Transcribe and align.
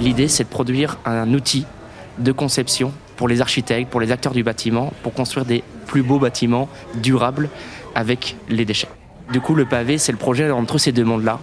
L'idée, 0.00 0.28
c'est 0.28 0.44
de 0.44 0.48
produire 0.48 0.96
un 1.04 1.34
outil 1.34 1.66
de 2.18 2.32
conception 2.32 2.92
pour 3.16 3.28
les 3.28 3.42
architectes, 3.42 3.90
pour 3.90 4.00
les 4.00 4.12
acteurs 4.12 4.32
du 4.32 4.42
bâtiment, 4.42 4.94
pour 5.02 5.12
construire 5.12 5.44
des 5.44 5.62
plus 5.86 6.02
beaux 6.02 6.18
bâtiments 6.18 6.70
durables 6.94 7.50
avec 7.94 8.36
les 8.48 8.64
déchets. 8.64 8.88
Du 9.30 9.42
coup, 9.42 9.54
le 9.54 9.66
pavé, 9.66 9.98
c'est 9.98 10.12
le 10.12 10.18
projet 10.18 10.50
entre 10.50 10.78
ces 10.78 10.92
deux 10.92 11.04
mondes-là. 11.04 11.38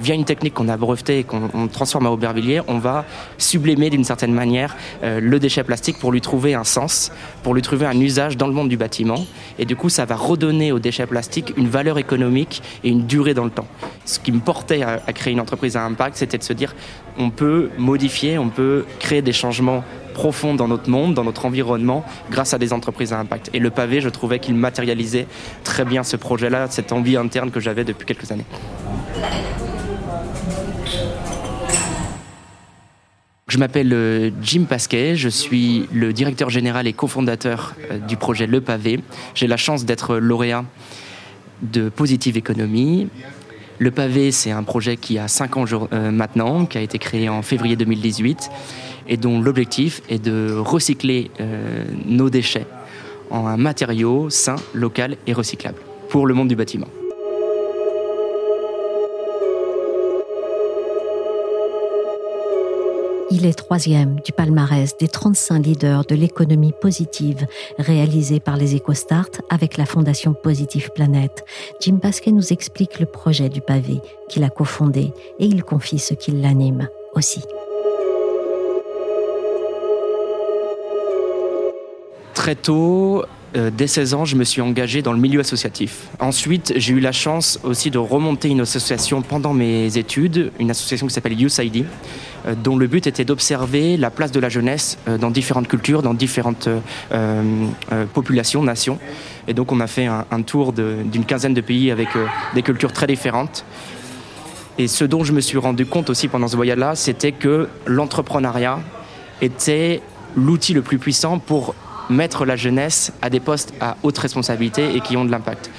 Via 0.00 0.14
une 0.14 0.24
technique 0.24 0.54
qu'on 0.54 0.68
a 0.68 0.78
brevetée 0.78 1.18
et 1.18 1.24
qu'on 1.24 1.68
transforme 1.68 2.06
à 2.06 2.10
Aubervilliers, 2.10 2.62
on 2.68 2.78
va 2.78 3.04
sublimer 3.36 3.90
d'une 3.90 4.04
certaine 4.04 4.32
manière 4.32 4.74
euh, 5.02 5.20
le 5.20 5.38
déchet 5.38 5.62
plastique 5.62 5.98
pour 5.98 6.10
lui 6.10 6.22
trouver 6.22 6.54
un 6.54 6.64
sens, 6.64 7.12
pour 7.42 7.54
lui 7.54 7.60
trouver 7.60 7.84
un 7.84 8.00
usage 8.00 8.38
dans 8.38 8.46
le 8.46 8.54
monde 8.54 8.70
du 8.70 8.78
bâtiment. 8.78 9.26
Et 9.58 9.66
du 9.66 9.76
coup, 9.76 9.90
ça 9.90 10.06
va 10.06 10.16
redonner 10.16 10.72
au 10.72 10.78
déchet 10.78 11.06
plastique 11.06 11.52
une 11.58 11.68
valeur 11.68 11.98
économique 11.98 12.62
et 12.82 12.88
une 12.88 13.06
durée 13.06 13.34
dans 13.34 13.44
le 13.44 13.50
temps. 13.50 13.66
Ce 14.06 14.18
qui 14.18 14.32
me 14.32 14.40
portait 14.40 14.82
à, 14.82 14.98
créer 15.12 15.34
une 15.34 15.40
entreprise 15.40 15.76
à 15.76 15.84
impact, 15.84 16.16
c'était 16.16 16.38
de 16.38 16.44
se 16.44 16.54
dire 16.54 16.74
on 17.18 17.28
peut 17.28 17.68
modifier, 17.76 18.38
on 18.38 18.48
peut 18.48 18.86
créer 19.00 19.20
des 19.20 19.34
changements 19.34 19.84
profond 20.14 20.54
dans 20.54 20.66
notre 20.68 20.88
monde, 20.88 21.12
dans 21.14 21.24
notre 21.24 21.44
environnement, 21.44 22.04
grâce 22.30 22.54
à 22.54 22.58
des 22.58 22.72
entreprises 22.72 23.12
à 23.12 23.18
impact. 23.18 23.50
Et 23.52 23.58
le 23.58 23.70
pavé, 23.70 24.00
je 24.00 24.08
trouvais 24.08 24.38
qu'il 24.38 24.54
matérialisait 24.54 25.26
très 25.62 25.84
bien 25.84 26.02
ce 26.02 26.16
projet-là, 26.16 26.68
cette 26.70 26.92
envie 26.92 27.16
interne 27.16 27.50
que 27.50 27.60
j'avais 27.60 27.84
depuis 27.84 28.06
quelques 28.06 28.32
années. 28.32 28.46
Je 33.50 33.58
m'appelle 33.58 33.92
euh, 33.92 34.30
Jim 34.42 34.62
Pasquet, 34.68 35.16
je 35.16 35.28
suis 35.28 35.88
le 35.92 36.12
directeur 36.12 36.50
général 36.50 36.86
et 36.86 36.92
cofondateur 36.92 37.74
euh, 37.90 37.98
du 37.98 38.16
projet 38.16 38.46
Le 38.46 38.60
Pavé. 38.60 39.00
J'ai 39.34 39.48
la 39.48 39.56
chance 39.56 39.84
d'être 39.84 40.18
lauréat 40.18 40.64
de 41.60 41.88
Positive 41.88 42.38
Economy. 42.38 43.08
Le 43.80 43.90
Pavé, 43.90 44.30
c'est 44.30 44.52
un 44.52 44.62
projet 44.62 44.96
qui 44.96 45.18
a 45.18 45.26
5 45.26 45.56
ans 45.56 45.64
euh, 45.92 46.12
maintenant, 46.12 46.64
qui 46.64 46.78
a 46.78 46.80
été 46.80 46.98
créé 46.98 47.28
en 47.28 47.42
février 47.42 47.74
2018 47.74 48.50
et 49.08 49.16
dont 49.16 49.40
l'objectif 49.40 50.00
est 50.08 50.22
de 50.24 50.54
recycler 50.56 51.32
nos 52.06 52.30
déchets 52.30 52.66
en 53.30 53.48
un 53.48 53.56
matériau 53.56 54.30
sain, 54.30 54.56
local 54.74 55.16
et 55.26 55.32
recyclable 55.32 55.78
pour 56.08 56.28
le 56.28 56.34
monde 56.34 56.46
du 56.46 56.54
bâtiment. 56.54 56.86
Il 63.32 63.46
est 63.46 63.54
troisième 63.54 64.18
du 64.24 64.32
palmarès 64.32 64.96
des 64.98 65.06
35 65.06 65.64
leaders 65.64 66.04
de 66.04 66.16
l'économie 66.16 66.72
positive 66.72 67.46
réalisée 67.78 68.40
par 68.40 68.56
les 68.56 68.74
EcoStart 68.74 69.30
avec 69.48 69.76
la 69.76 69.86
fondation 69.86 70.34
Positive 70.34 70.90
Planète. 70.92 71.44
Jim 71.80 71.98
Pasquet 72.02 72.32
nous 72.32 72.52
explique 72.52 72.98
le 72.98 73.06
projet 73.06 73.48
du 73.48 73.60
pavé 73.60 74.00
qu'il 74.28 74.42
a 74.42 74.50
cofondé 74.50 75.12
et 75.38 75.46
il 75.46 75.62
confie 75.62 76.00
ce 76.00 76.14
qui 76.14 76.32
l'anime 76.32 76.88
aussi. 77.14 77.42
Très 82.34 82.56
tôt, 82.56 83.24
euh, 83.56 83.70
dès 83.76 83.86
16 83.86 84.14
ans, 84.14 84.24
je 84.24 84.36
me 84.36 84.44
suis 84.44 84.60
engagé 84.60 85.02
dans 85.02 85.12
le 85.12 85.18
milieu 85.18 85.40
associatif. 85.40 86.08
Ensuite, 86.20 86.72
j'ai 86.76 86.94
eu 86.94 87.00
la 87.00 87.12
chance 87.12 87.58
aussi 87.64 87.90
de 87.90 87.98
remonter 87.98 88.48
une 88.48 88.60
association 88.60 89.22
pendant 89.22 89.52
mes 89.52 89.98
études, 89.98 90.52
une 90.58 90.70
association 90.70 91.06
qui 91.06 91.14
s'appelle 91.14 91.38
Youth 91.38 91.58
ID, 91.58 91.78
euh, 91.78 91.84
dont 92.62 92.76
le 92.76 92.86
but 92.86 93.06
était 93.06 93.24
d'observer 93.24 93.96
la 93.96 94.10
place 94.10 94.32
de 94.32 94.40
la 94.40 94.48
jeunesse 94.48 94.98
euh, 95.08 95.18
dans 95.18 95.30
différentes 95.30 95.68
cultures, 95.68 96.02
dans 96.02 96.14
différentes 96.14 96.68
populations, 98.12 98.62
nations. 98.62 98.98
Et 99.48 99.54
donc, 99.54 99.72
on 99.72 99.80
a 99.80 99.86
fait 99.86 100.06
un, 100.06 100.24
un 100.30 100.42
tour 100.42 100.72
d'une 100.72 101.24
quinzaine 101.24 101.54
de 101.54 101.60
pays 101.60 101.90
avec 101.90 102.08
des 102.54 102.62
cultures 102.62 102.92
très 102.92 103.06
différentes. 103.06 103.64
Et 104.78 104.88
ce 104.88 105.04
dont 105.04 105.24
je 105.24 105.32
me 105.32 105.40
suis 105.40 105.58
rendu 105.58 105.86
compte 105.86 106.10
aussi 106.10 106.28
pendant 106.28 106.48
ce 106.48 106.56
voyage-là, 106.56 106.94
c'était 106.94 107.32
que 107.32 107.68
l'entrepreneuriat 107.86 108.78
était 109.42 110.00
l'outil 110.36 110.74
le 110.74 110.82
plus 110.82 110.98
puissant 110.98 111.38
pour 111.38 111.74
mettre 112.08 112.44
la 112.44 112.56
jeunesse 112.56 113.12
à 113.22 113.30
des 113.30 113.40
postes 113.40 113.72
à 113.80 113.96
haute 114.02 114.18
responsabilité 114.18 114.94
et 114.94 115.00
qui 115.00 115.16
ont 115.16 115.24
de 115.24 115.30
l'impact. 115.30 115.70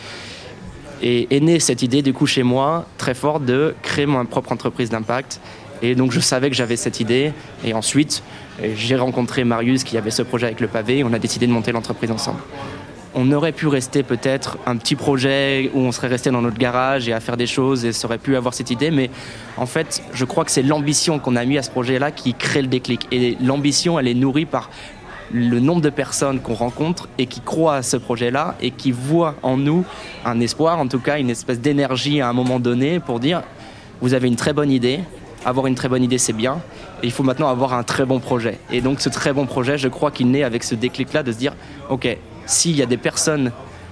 Et 1.02 1.36
est 1.36 1.40
née 1.40 1.60
cette 1.60 1.82
idée 1.82 2.02
du 2.02 2.14
coup 2.14 2.28
chez 2.28 2.44
moi 2.44 2.86
très 2.98 3.14
forte 3.14 3.44
de 3.44 3.76
créer 3.82 4.06
ma 4.06 4.24
propre 4.26 4.52
entreprise 4.52 4.90
d'impact. 4.90 5.40
Et 5.82 5.96
donc 5.96 6.12
je 6.12 6.20
savais 6.20 6.50
que 6.50 6.56
j'avais 6.56 6.76
cette 6.76 7.00
idée. 7.00 7.34
Et 7.64 7.74
ensuite, 7.74 8.24
j'ai 8.76 8.96
rencontré 8.96 9.44
Marius 9.44 9.84
qui 9.84 9.98
avait 9.98 10.12
ce 10.12 10.22
projet 10.22 10.48
avec 10.48 10.60
le 10.60 10.68
pavé. 10.68 11.00
Et 11.00 11.04
on 11.04 11.14
a 11.14 11.20
décidé 11.20 11.48
de 11.48 11.52
monter 11.52 11.72
l'entreprise 11.72 12.12
ensemble. 12.12 12.40
On 13.14 13.30
aurait 13.34 13.52
pu 13.52 13.68
rester 13.68 14.04
peut-être 14.04 14.58
un 14.66 14.78
petit 14.78 14.96
projet 14.96 15.70
où 15.74 15.80
on 15.80 15.92
serait 15.92 16.08
resté 16.08 16.32
dans 16.32 16.42
notre 16.42 16.58
garage 16.58 17.10
et 17.10 17.14
à 17.14 17.20
faire 17.20 17.36
des 17.36 17.48
choses 17.48 17.84
et 17.84 17.92
ça 17.92 18.08
aurait 18.08 18.18
pu 18.18 18.38
avoir 18.38 18.54
cette 18.54 18.72
idée. 18.72 18.90
Mais 18.90 19.10
en 19.58 19.66
fait, 19.66 20.02
je 20.14 20.24
crois 20.24 20.46
que 20.46 20.52
c'est 20.52 20.64
l'ambition 20.64 21.20
qu'on 21.20 21.36
a 21.36 21.44
mis 21.44 21.58
à 21.58 21.64
ce 21.64 21.70
projet-là 21.70 22.12
qui 22.12 22.34
crée 22.34 22.62
le 22.62 22.70
déclic. 22.70 23.08
Et 23.12 23.38
l'ambition, 23.42 24.00
elle 24.00 24.08
est 24.08 24.14
nourrie 24.14 24.46
par 24.46 24.70
le 25.34 25.60
nombre 25.60 25.82
de 25.82 25.90
personnes 25.90 26.40
qu'on 26.40 26.54
rencontre 26.54 27.08
et 27.18 27.26
qui 27.26 27.42
croient 27.42 27.76
à 27.76 27.82
ce 27.82 27.98
projet-là 27.98 28.56
et 28.62 28.72
qui 28.72 28.92
voient 28.92 29.36
en 29.44 29.58
nous 29.58 29.86
un 30.26 30.40
espoir, 30.40 30.80
en 30.80 30.88
tout 30.88 31.00
cas 31.00 31.20
une 31.20 31.30
espèce 31.30 31.60
d'énergie 31.60 32.22
à 32.22 32.30
un 32.30 32.34
moment 32.34 32.60
donné 32.60 33.00
pour 33.00 33.20
dire 33.20 33.42
vous 34.02 34.14
avez 34.14 34.28
une 34.28 34.36
très 34.36 34.54
bonne 34.54 34.72
idée, 34.72 35.02
avoir 35.46 35.68
une 35.68 35.76
très 35.76 35.90
bonne 35.90 36.04
idée 36.04 36.18
c'est 36.18 36.34
bien, 36.34 36.62
et 37.04 37.08
il 37.08 37.12
faut 37.12 37.24
maintenant 37.24 37.50
avoir 37.50 37.74
un 37.74 37.84
très 37.84 38.06
bon 38.06 38.20
projet. 38.20 38.60
Et 38.72 38.82
donc 38.82 39.02
ce 39.02 39.10
très 39.10 39.34
bon 39.34 39.46
projet, 39.46 39.78
je 39.78 39.88
crois 39.88 40.12
qu'il 40.12 40.30
naît 40.32 40.44
avec 40.44 40.64
ce 40.64 40.76
déclic-là 40.76 41.24
de 41.24 41.32
se 41.32 41.38
dire 41.38 41.54
ok, 41.90 42.18
s'il 42.46 42.76
y 42.76 42.82
a 42.82 42.86
des 42.86 42.98
personnes 42.98 43.52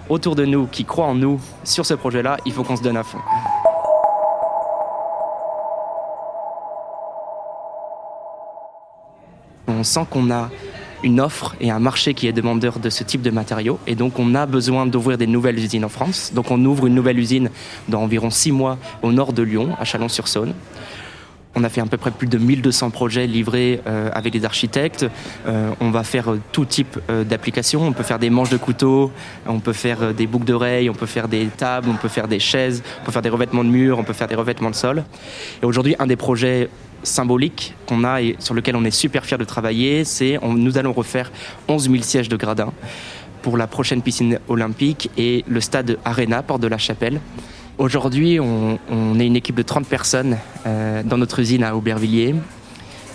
autour 0.09 0.35
de 0.35 0.45
nous 0.45 0.67
qui 0.67 0.85
croient 0.85 1.05
en 1.05 1.15
nous 1.15 1.39
sur 1.63 1.85
ce 1.85 1.93
projet-là, 1.93 2.37
il 2.45 2.51
faut 2.51 2.63
qu'on 2.63 2.75
se 2.75 2.83
donne 2.83 2.97
à 2.97 3.03
fond. 3.03 3.19
On 9.67 9.83
sent 9.83 10.05
qu'on 10.09 10.29
a 10.31 10.49
une 11.03 11.21
offre 11.21 11.55
et 11.61 11.71
un 11.71 11.79
marché 11.79 12.13
qui 12.13 12.27
est 12.27 12.33
demandeur 12.33 12.79
de 12.79 12.89
ce 12.89 13.03
type 13.03 13.21
de 13.21 13.29
matériaux. 13.29 13.79
Et 13.87 13.95
donc, 13.95 14.19
on 14.19 14.35
a 14.35 14.45
besoin 14.45 14.85
d'ouvrir 14.85 15.17
des 15.17 15.27
nouvelles 15.27 15.57
usines 15.57 15.85
en 15.85 15.89
France. 15.89 16.31
Donc, 16.33 16.51
on 16.51 16.63
ouvre 16.65 16.87
une 16.87 16.95
nouvelle 16.95 17.17
usine 17.17 17.49
dans 17.87 18.01
environ 18.01 18.29
six 18.29 18.51
mois 18.51 18.77
au 19.01 19.11
nord 19.13 19.31
de 19.31 19.43
Lyon, 19.43 19.69
à 19.79 19.85
Chalon-sur-Saône. 19.85 20.53
On 21.59 21.63
a 21.65 21.69
fait 21.69 21.81
à 21.81 21.85
peu 21.85 21.97
près 21.97 22.11
plus 22.11 22.27
de 22.27 22.37
1200 22.37 22.89
projets 22.89 23.27
livrés 23.27 23.81
euh, 23.85 24.09
avec 24.13 24.31
des 24.31 24.45
architectes. 24.45 25.05
Euh, 25.45 25.71
on 25.81 25.91
va 25.91 26.03
faire 26.03 26.31
euh, 26.31 26.39
tout 26.53 26.63
type 26.63 26.99
d'applications. 27.27 27.85
On 27.85 27.91
peut 27.91 28.03
faire 28.03 28.19
des 28.19 28.29
manches 28.29 28.49
de 28.49 28.57
couteau, 28.57 29.11
on 29.45 29.59
peut 29.59 29.73
faire 29.73 30.13
des 30.13 30.25
boucles 30.25 30.45
d'oreilles, 30.45 30.89
on 30.89 30.93
peut 30.93 31.05
faire 31.05 31.27
des 31.27 31.47
tables, 31.47 31.89
on 31.89 31.95
peut 31.95 32.07
faire 32.07 32.29
des 32.29 32.39
chaises, 32.39 32.81
on 33.01 33.05
peut 33.05 33.11
faire 33.11 33.21
des 33.21 33.29
revêtements 33.29 33.65
de 33.65 33.69
murs, 33.69 33.99
on 33.99 34.03
peut 34.03 34.13
faire 34.13 34.29
des 34.29 34.35
revêtements 34.35 34.69
de 34.69 34.75
sol. 34.75 35.03
Et 35.61 35.65
aujourd'hui, 35.65 35.95
un 35.99 36.07
des 36.07 36.15
projets 36.15 36.69
symbolique 37.03 37.75
qu'on 37.87 38.05
a 38.05 38.21
et 38.21 38.37
sur 38.39 38.53
lequel 38.53 38.77
on 38.77 38.85
est 38.85 38.91
super 38.91 39.25
fier 39.25 39.37
de 39.37 39.43
travailler, 39.43 40.05
c'est 40.05 40.39
nous 40.41 40.77
allons 40.77 40.93
refaire 40.93 41.29
11 41.67 41.89
000 41.89 42.03
sièges 42.03 42.29
de 42.29 42.37
gradins 42.37 42.71
pour 43.41 43.57
la 43.57 43.67
prochaine 43.67 44.01
piscine 44.01 44.39
olympique 44.47 45.09
et 45.17 45.43
le 45.47 45.59
stade 45.59 45.97
Arena, 46.05 46.41
Porte 46.41 46.61
de 46.61 46.67
la 46.67 46.77
Chapelle. 46.77 47.19
Aujourd'hui, 47.79 48.41
on, 48.41 48.77
est 49.21 49.25
une 49.25 49.37
équipe 49.37 49.55
de 49.55 49.61
30 49.61 49.87
personnes 49.87 50.37
euh, 50.67 51.01
dans 51.01 51.17
notre 51.17 51.39
usine 51.39 51.63
à 51.63 51.77
Aubervilliers 51.77 52.35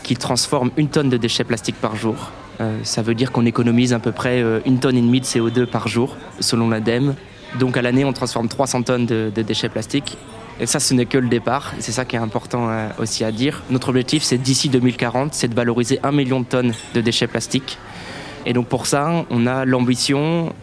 qui 0.02 0.16
transforme 0.16 0.70
une 0.78 0.88
tonne 0.88 1.10
de 1.10 1.18
déchets 1.18 1.44
plastiques 1.44 1.78
par 1.78 1.96
jour. 1.96 2.30
Euh, 2.62 2.78
ça 2.82 3.02
veut 3.02 3.14
dire 3.14 3.30
qu'on 3.30 3.44
économise 3.44 3.92
à 3.92 3.98
peu 3.98 4.10
près 4.10 4.40
euh, 4.40 4.60
une 4.64 4.78
tonne 4.78 4.96
et 4.96 5.02
demie 5.02 5.20
de 5.20 5.26
CO2 5.26 5.66
par 5.66 5.86
jour, 5.86 6.16
selon 6.40 6.70
l'ADEME. 6.70 7.14
Donc 7.58 7.76
à 7.76 7.82
l'année, 7.82 8.06
on 8.06 8.14
transforme 8.14 8.48
300 8.48 8.84
tonnes 8.84 9.04
de 9.04 9.42
déchets 9.42 9.68
plastiques 9.68 10.16
et 10.58 10.64
ça, 10.64 10.80
ce 10.80 10.94
n'est 10.94 11.04
que 11.04 11.18
le 11.18 11.28
départ. 11.28 11.74
C'est 11.78 11.92
ça 11.92 12.06
qui 12.06 12.16
est 12.16 12.20
important 12.20 12.70
aussi 12.98 13.22
à 13.22 13.32
dire. 13.32 13.62
Notre 13.68 13.90
objectif, 13.90 14.22
c'est 14.22 14.38
d'ici 14.38 14.70
2040, 14.70 15.34
c'est 15.34 15.48
de 15.48 15.54
valoriser 15.54 16.00
un 16.02 16.10
million 16.10 16.40
de 16.40 16.46
tonnes 16.46 16.72
de 16.94 17.00
déchets 17.02 17.26
plastiques. 17.26 17.76
Et 18.46 18.54
donc 18.54 18.68
pour 18.68 18.86
ça, 18.86 19.26
on 19.28 19.46
a 19.46 19.66
l'ambition 19.66 20.54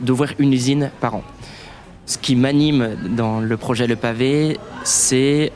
d'ouvrir 0.00 0.34
une 0.40 0.52
usine 0.52 0.90
par 1.00 1.14
an. 1.14 1.22
Ce 2.06 2.18
qui 2.18 2.36
m'anime 2.36 2.96
dans 3.16 3.40
le 3.40 3.56
projet 3.56 3.86
Le 3.86 3.96
Pavé, 3.96 4.58
c'est 4.82 5.52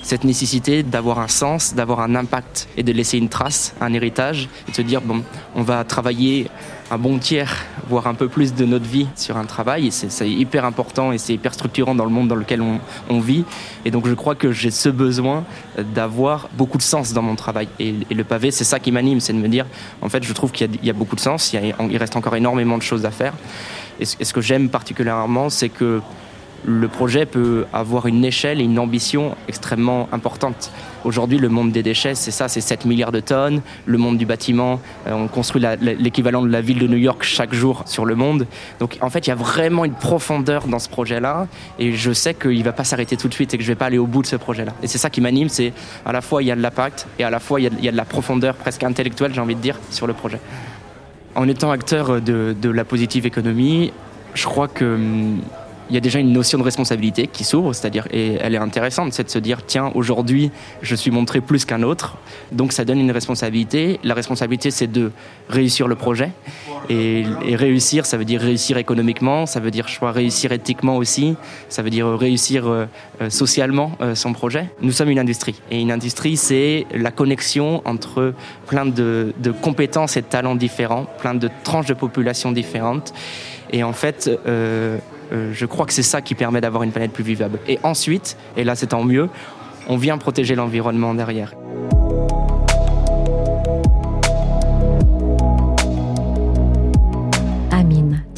cette 0.00 0.22
nécessité 0.22 0.84
d'avoir 0.84 1.18
un 1.18 1.26
sens, 1.26 1.74
d'avoir 1.74 2.00
un 2.00 2.14
impact 2.14 2.68
et 2.76 2.84
de 2.84 2.92
laisser 2.92 3.18
une 3.18 3.28
trace, 3.28 3.74
un 3.80 3.92
héritage, 3.92 4.48
et 4.68 4.70
de 4.70 4.76
se 4.76 4.82
dire, 4.82 5.00
bon, 5.00 5.24
on 5.56 5.62
va 5.62 5.82
travailler 5.82 6.48
un 6.92 6.98
bon 6.98 7.18
tiers, 7.18 7.64
voire 7.88 8.06
un 8.06 8.14
peu 8.14 8.28
plus 8.28 8.54
de 8.54 8.64
notre 8.64 8.86
vie 8.86 9.08
sur 9.16 9.36
un 9.36 9.44
travail. 9.44 9.90
C'est 9.90 10.30
hyper 10.30 10.64
important 10.64 11.10
et 11.10 11.18
c'est 11.18 11.34
hyper 11.34 11.52
structurant 11.52 11.96
dans 11.96 12.04
le 12.04 12.10
monde 12.10 12.28
dans 12.28 12.36
lequel 12.36 12.62
on, 12.62 13.20
vit. 13.20 13.44
Et 13.84 13.90
donc 13.90 14.06
je 14.06 14.14
crois 14.14 14.36
que 14.36 14.52
j'ai 14.52 14.70
ce 14.70 14.88
besoin 14.88 15.44
d'avoir 15.76 16.48
beaucoup 16.56 16.78
de 16.78 16.82
sens 16.82 17.12
dans 17.12 17.22
mon 17.22 17.34
travail. 17.34 17.68
Et, 17.80 17.92
le 18.08 18.24
pavé, 18.24 18.50
c'est 18.52 18.64
ça 18.64 18.78
qui 18.78 18.92
m'anime, 18.92 19.20
c'est 19.20 19.32
de 19.32 19.38
me 19.38 19.48
dire, 19.48 19.66
en 20.00 20.08
fait, 20.08 20.22
je 20.22 20.32
trouve 20.32 20.52
qu'il 20.52 20.70
y, 20.82 20.90
a 20.90 20.94
beaucoup 20.94 21.16
de 21.16 21.20
sens, 21.20 21.52
il, 21.52 21.74
il, 21.90 21.96
reste 21.98 22.16
encore 22.16 22.36
énormément 22.36 22.78
de 22.78 22.82
choses 22.82 23.04
à 23.04 23.10
faire. 23.10 23.34
Et 24.00 24.04
ce, 24.04 24.32
que 24.32 24.40
j'aime 24.40 24.68
particulièrement, 24.68 25.50
c'est 25.50 25.68
que 25.68 26.00
le 26.64 26.88
projet 26.88 27.24
peut 27.24 27.66
avoir 27.72 28.06
une 28.06 28.24
échelle 28.24 28.60
et 28.60 28.64
une 28.64 28.78
ambition 28.78 29.36
extrêmement 29.46 30.08
importante. 30.12 30.72
Aujourd'hui, 31.04 31.38
le 31.38 31.48
monde 31.48 31.70
des 31.70 31.82
déchets, 31.82 32.16
c'est 32.16 32.32
ça, 32.32 32.48
c'est 32.48 32.60
7 32.60 32.84
milliards 32.84 33.12
de 33.12 33.20
tonnes. 33.20 33.62
Le 33.86 33.98
monde 33.98 34.18
du 34.18 34.26
bâtiment, 34.26 34.80
euh, 35.06 35.12
on 35.12 35.28
construit 35.28 35.62
l'équivalent 35.80 36.42
de 36.42 36.50
la 36.50 36.60
ville 36.60 36.78
de 36.78 36.88
New 36.88 36.96
York 36.96 37.22
chaque 37.22 37.54
jour 37.54 37.82
sur 37.86 38.04
le 38.04 38.16
monde. 38.16 38.46
Donc 38.80 38.98
en 39.00 39.08
fait, 39.08 39.26
il 39.26 39.30
y 39.30 39.32
a 39.32 39.36
vraiment 39.36 39.84
une 39.84 39.94
profondeur 39.94 40.66
dans 40.66 40.80
ce 40.80 40.88
projet-là. 40.88 41.46
Et 41.78 41.92
je 41.92 42.12
sais 42.12 42.34
qu'il 42.34 42.58
ne 42.58 42.64
va 42.64 42.72
pas 42.72 42.84
s'arrêter 42.84 43.16
tout 43.16 43.28
de 43.28 43.34
suite 43.34 43.54
et 43.54 43.58
que 43.58 43.62
je 43.62 43.68
ne 43.68 43.74
vais 43.74 43.78
pas 43.78 43.86
aller 43.86 43.98
au 43.98 44.06
bout 44.06 44.22
de 44.22 44.26
ce 44.26 44.36
projet-là. 44.36 44.72
Et 44.82 44.88
c'est 44.88 44.98
ça 44.98 45.10
qui 45.10 45.20
m'anime, 45.20 45.48
c'est 45.48 45.72
à 46.04 46.12
la 46.12 46.20
fois 46.20 46.42
il 46.42 46.46
y 46.46 46.50
a 46.50 46.56
de 46.56 46.62
l'impact 46.62 47.06
et 47.18 47.24
à 47.24 47.30
la 47.30 47.38
fois 47.38 47.60
il 47.60 47.82
y 47.82 47.88
a, 47.88 47.92
de 47.92 47.96
la 47.96 48.04
profondeur 48.04 48.54
presque 48.56 48.82
intellectuelle, 48.82 49.32
j'ai 49.32 49.40
envie 49.40 49.54
de 49.54 49.60
dire, 49.60 49.78
sur 49.90 50.06
le 50.06 50.12
projet. 50.12 50.40
En 51.38 51.46
étant 51.46 51.70
acteur 51.70 52.20
de, 52.20 52.68
la 52.68 52.84
positive 52.84 53.24
économie, 53.24 53.92
je 54.34 54.44
crois 54.44 54.66
que 54.66 54.96
hum, 54.96 55.40
il 55.90 55.94
y 55.94 55.96
a 55.96 56.00
déjà 56.00 56.18
une 56.18 56.32
notion 56.32 56.58
de 56.58 56.62
responsabilité 56.62 57.26
qui 57.26 57.44
s'ouvre, 57.44 57.72
c'est-à-dire, 57.72 58.06
et 58.10 58.34
elle 58.40 58.54
est 58.54 58.58
intéressante, 58.58 59.12
c'est 59.12 59.24
de 59.24 59.30
se 59.30 59.38
dire, 59.38 59.64
tiens, 59.66 59.90
aujourd'hui, 59.94 60.50
je 60.82 60.94
suis 60.94 61.10
montré 61.10 61.40
plus 61.40 61.64
qu'un 61.64 61.82
autre, 61.82 62.16
donc 62.52 62.72
ça 62.72 62.84
donne 62.84 63.00
une 63.00 63.10
responsabilité. 63.10 63.98
La 64.04 64.14
responsabilité, 64.14 64.70
c'est 64.70 64.86
de 64.86 65.12
réussir 65.48 65.88
le 65.88 65.94
projet, 65.94 66.32
et, 66.90 67.24
réussir, 67.54 68.06
ça 68.06 68.16
veut 68.16 68.24
dire 68.24 68.40
réussir 68.40 68.76
économiquement, 68.76 69.46
ça 69.46 69.60
veut 69.60 69.70
dire, 69.70 69.88
je 69.88 69.98
réussir 70.04 70.52
éthiquement 70.52 70.96
aussi, 70.96 71.36
ça 71.68 71.82
veut 71.82 71.90
dire 71.90 72.06
réussir 72.06 72.66
euh, 72.66 72.86
euh, 73.20 73.30
socialement 73.30 73.92
euh, 74.00 74.14
son 74.14 74.32
projet. 74.32 74.70
Nous 74.80 74.92
sommes 74.92 75.10
une 75.10 75.18
industrie, 75.18 75.60
et 75.70 75.80
une 75.80 75.90
industrie, 75.90 76.36
c'est 76.36 76.86
la 76.94 77.10
connexion 77.10 77.82
entre 77.84 78.34
plein 78.66 78.86
de, 78.86 79.34
de 79.38 79.50
compétences 79.50 80.16
et 80.16 80.22
de 80.22 80.26
talents 80.26 80.54
différents, 80.54 81.06
plein 81.18 81.34
de 81.34 81.50
tranches 81.64 81.86
de 81.86 81.94
population 81.94 82.52
différentes, 82.52 83.12
et 83.70 83.82
en 83.82 83.92
fait, 83.92 84.30
euh, 85.32 85.52
je 85.52 85.66
crois 85.66 85.86
que 85.86 85.92
c'est 85.92 86.02
ça 86.02 86.20
qui 86.20 86.34
permet 86.34 86.60
d'avoir 86.60 86.82
une 86.82 86.92
planète 86.92 87.12
plus 87.12 87.24
vivable. 87.24 87.58
Et 87.68 87.78
ensuite, 87.82 88.36
et 88.56 88.64
là 88.64 88.74
c'est 88.74 88.88
tant 88.88 89.04
mieux, 89.04 89.28
on 89.88 89.96
vient 89.96 90.18
protéger 90.18 90.54
l'environnement 90.54 91.14
derrière. 91.14 91.54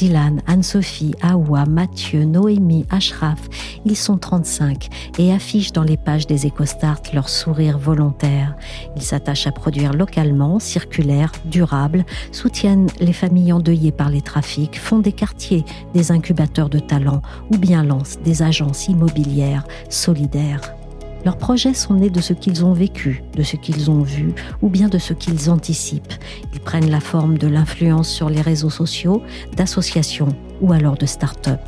Dylan, 0.00 0.40
Anne-Sophie, 0.46 1.14
Awa, 1.20 1.66
Mathieu, 1.66 2.24
Noémie, 2.24 2.86
Ashraf, 2.88 3.38
ils 3.84 3.98
sont 3.98 4.16
35 4.16 4.88
et 5.18 5.30
affichent 5.30 5.72
dans 5.72 5.82
les 5.82 5.98
pages 5.98 6.26
des 6.26 6.46
EcoStart 6.46 7.02
leur 7.12 7.28
sourire 7.28 7.76
volontaire. 7.76 8.56
Ils 8.96 9.02
s'attachent 9.02 9.46
à 9.46 9.52
produire 9.52 9.92
localement, 9.92 10.58
circulaire, 10.58 11.32
durable, 11.44 12.06
soutiennent 12.32 12.88
les 12.98 13.12
familles 13.12 13.52
endeuillées 13.52 13.92
par 13.92 14.08
les 14.08 14.22
trafics, 14.22 14.78
font 14.78 15.00
des 15.00 15.12
quartiers, 15.12 15.66
des 15.92 16.12
incubateurs 16.12 16.70
de 16.70 16.78
talents 16.78 17.20
ou 17.52 17.58
bien 17.58 17.84
lancent 17.84 18.20
des 18.24 18.42
agences 18.42 18.88
immobilières 18.88 19.64
solidaires. 19.90 20.79
Leurs 21.24 21.36
projets 21.36 21.74
sont 21.74 21.94
nés 21.94 22.10
de 22.10 22.20
ce 22.20 22.32
qu'ils 22.32 22.64
ont 22.64 22.72
vécu, 22.72 23.22
de 23.36 23.42
ce 23.42 23.56
qu'ils 23.56 23.90
ont 23.90 24.02
vu 24.02 24.32
ou 24.62 24.68
bien 24.68 24.88
de 24.88 24.98
ce 24.98 25.12
qu'ils 25.12 25.50
anticipent. 25.50 26.14
Ils 26.54 26.60
prennent 26.60 26.90
la 26.90 27.00
forme 27.00 27.36
de 27.36 27.46
l'influence 27.46 28.08
sur 28.08 28.30
les 28.30 28.40
réseaux 28.40 28.70
sociaux, 28.70 29.22
d'associations 29.56 30.34
ou 30.60 30.72
alors 30.72 30.96
de 30.96 31.06
start-up. 31.06 31.60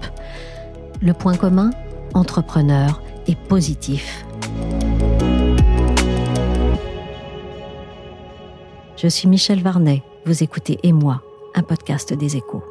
Le 1.00 1.12
point 1.12 1.36
commun 1.36 1.70
Entrepreneur 2.14 3.02
et 3.26 3.34
positif. 3.34 4.24
Je 8.96 9.08
suis 9.08 9.28
Michel 9.28 9.62
Varnet. 9.62 10.02
Vous 10.26 10.42
écoutez 10.42 10.78
Et 10.82 10.92
moi, 10.92 11.22
un 11.54 11.62
podcast 11.62 12.12
des 12.12 12.36
échos. 12.36 12.62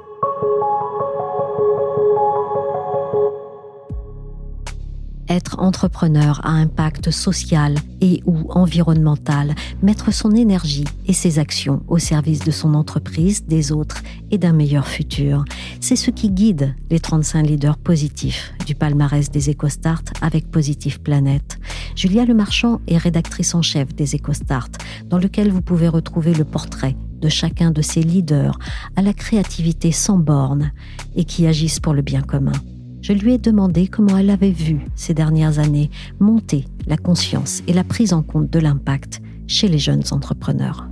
Entrepreneur 5.62 6.42
à 6.44 6.52
impact 6.52 7.12
social 7.12 7.75
et 8.02 8.22
ou 8.25 8.52
environnemental, 8.52 9.56
mettre 9.81 10.13
son 10.13 10.31
énergie 10.31 10.86
et 11.08 11.13
ses 11.13 11.40
actions 11.40 11.84
au 11.88 12.00
service 12.00 12.40
de 12.40 12.52
son 12.52 12.74
entreprise, 12.74 13.46
des 13.46 13.72
autres 13.72 14.02
et 14.31 14.38
d'un 14.38 14.54
meilleur 14.54 14.88
futur. 14.88 15.46
C'est 15.80 15.96
ce 15.96 16.12
qui 16.12 16.31
guide 16.31 16.75
les 16.90 17.00
35 17.00 17.44
leaders 17.44 17.78
positifs 17.78 18.54
du 18.66 18.75
palmarès 18.75 19.30
des 19.30 19.52
EcoStart 19.52 20.04
avec 20.22 20.50
Positive 20.50 21.00
Planète. 21.00 21.60
Julia 21.96 22.25
Lemarchand 22.25 22.81
est 22.88 22.98
rédactrice 22.98 23.54
en 23.56 23.62
chef 23.62 23.94
des 23.94 24.16
EcoStart, 24.16 24.69
dans 25.10 25.19
lequel 25.19 25.52
vous 25.52 25.62
pouvez 25.62 25.88
retrouver 25.88 26.34
le 26.34 26.46
portrait 26.46 26.96
de 27.22 27.30
chacun 27.30 27.72
de 27.72 27.81
ces 27.81 28.02
leaders 28.02 28.58
à 28.96 29.02
la 29.02 29.13
créativité 29.13 29.92
sans 29.92 30.18
bornes 30.18 30.72
et 31.16 31.24
qui 31.24 31.46
agissent 31.46 31.80
pour 31.80 31.94
le 31.94 32.02
bien 32.02 32.22
commun 32.22 32.54
je 33.01 33.13
lui 33.13 33.33
ai 33.33 33.38
demandé 33.38 33.88
comment 33.88 34.18
elle 34.18 34.30
avait 34.30 34.51
vu 34.51 34.80
ces 34.95 35.13
dernières 35.13 35.59
années 35.59 35.89
monter 36.19 36.65
la 36.88 36.98
conscience 36.98 37.63
et 37.68 37.74
la 37.74 37.83
prise 37.83 38.13
en 38.13 38.21
compte 38.21 38.50
de 38.50 38.59
l'impact 38.59 39.21
chez 39.48 39.68
les 39.68 39.80
jeunes 39.80 40.03
entrepreneurs. 40.12 40.88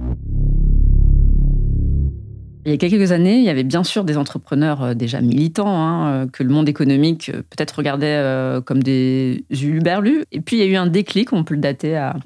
Il 2.66 2.72
y 2.72 2.76
a 2.76 2.78
quelques 2.78 3.12
années, 3.12 3.38
il 3.38 3.44
y 3.44 3.50
avait 3.50 3.64
bien 3.64 3.84
sûr 3.84 4.04
des 4.04 4.18
entrepreneurs 4.18 4.84
euh, 4.84 4.94
déjà 4.94 5.22
militants, 5.22 5.68
hein, 5.68 6.12
euh, 6.12 6.28
que 6.28 6.44
le 6.44 6.50
monde 6.50 6.68
économique 6.68 7.30
euh, 7.30 7.42
peut-être 7.50 7.72
regardait 7.72 8.22
comme 8.66 8.84
des 8.84 9.46
uberlus. 9.62 10.24
Et 10.32 10.42
puis 10.42 10.58
il 10.58 10.60
y 10.60 10.64
a 10.64 10.66
eu 10.66 10.76
un 10.76 10.88
déclic, 10.88 11.32
on 11.32 11.44
peut 11.44 11.56
le 11.56 11.62
dater 11.62 11.96
à 11.96 12.18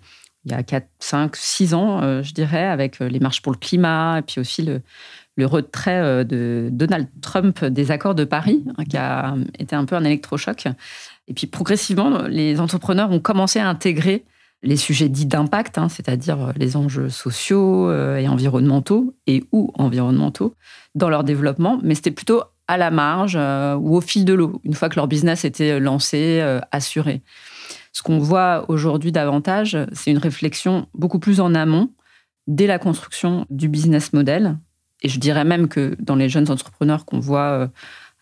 il 0.45 0.51
y 0.51 0.55
a 0.55 0.61
4, 0.61 0.85
5, 0.99 1.35
6 1.37 1.73
ans, 1.73 2.21
je 2.21 2.33
dirais, 2.33 2.65
avec 2.65 2.99
les 2.99 3.21
marches 3.21 3.41
pour 3.41 3.53
le 3.53 3.57
climat, 3.57 4.19
et 4.19 4.21
puis 4.23 4.41
aussi 4.41 4.61
le, 4.61 4.81
le 5.35 5.45
retrait 5.45 5.99
euh, 5.99 6.23
de 6.23 6.69
Donald 6.71 7.07
Trump 7.21 7.63
des 7.65 7.91
accords 7.91 8.15
de 8.15 8.23
Paris, 8.23 8.63
hein, 8.77 8.83
qui 8.85 8.97
a 8.97 9.35
été 9.59 9.75
un 9.75 9.85
peu 9.85 9.95
un 9.95 10.03
électrochoc. 10.03 10.67
Et 11.27 11.33
puis 11.33 11.47
progressivement, 11.47 12.23
les 12.27 12.59
entrepreneurs 12.59 13.11
ont 13.11 13.19
commencé 13.19 13.59
à 13.59 13.67
intégrer 13.67 14.25
les 14.61 14.77
sujets 14.77 15.09
dits 15.09 15.25
d'impact, 15.25 15.77
hein, 15.77 15.89
c'est-à-dire 15.89 16.53
les 16.55 16.77
enjeux 16.77 17.09
sociaux 17.09 17.89
euh, 17.89 18.17
et 18.17 18.27
environnementaux 18.27 19.13
et 19.27 19.43
ou 19.51 19.71
environnementaux 19.75 20.55
dans 20.95 21.09
leur 21.09 21.23
développement, 21.23 21.79
mais 21.83 21.95
c'était 21.95 22.11
plutôt 22.11 22.43
à 22.67 22.77
la 22.77 22.91
marge 22.91 23.35
euh, 23.37 23.75
ou 23.75 23.97
au 23.97 24.01
fil 24.01 24.23
de 24.23 24.33
l'eau, 24.33 24.61
une 24.63 24.73
fois 24.73 24.87
que 24.87 24.95
leur 24.95 25.07
business 25.07 25.43
était 25.43 25.79
lancé, 25.79 26.41
assuré. 26.71 27.21
Ce 27.91 28.01
qu'on 28.01 28.19
voit 28.19 28.65
aujourd'hui 28.69 29.11
davantage, 29.11 29.77
c'est 29.91 30.11
une 30.11 30.17
réflexion 30.17 30.87
beaucoup 30.93 31.19
plus 31.19 31.41
en 31.41 31.53
amont, 31.53 31.91
dès 32.47 32.67
la 32.67 32.79
construction 32.79 33.45
du 33.49 33.67
business 33.67 34.13
model, 34.13 34.57
et 35.03 35.09
je 35.09 35.19
dirais 35.19 35.43
même 35.43 35.67
que 35.67 35.95
dans 35.99 36.15
les 36.15 36.29
jeunes 36.29 36.49
entrepreneurs 36.49 37.05
qu'on 37.05 37.19
voit, 37.19 37.51
euh, 37.51 37.67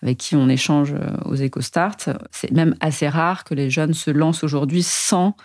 avec 0.02 0.18
qui 0.18 0.36
on 0.36 0.50
échange 0.50 0.94
euh, 0.94 1.16
aux 1.26 1.36
EcoStart, 1.36 1.96
c'est 2.32 2.52
même 2.52 2.76
assez 2.80 3.08
rare 3.08 3.44
que 3.44 3.54
les 3.54 3.70
jeunes 3.70 3.94
se 3.94 4.10
lancent 4.10 4.44
aujourd'hui 4.44 4.84
sans 4.84 5.36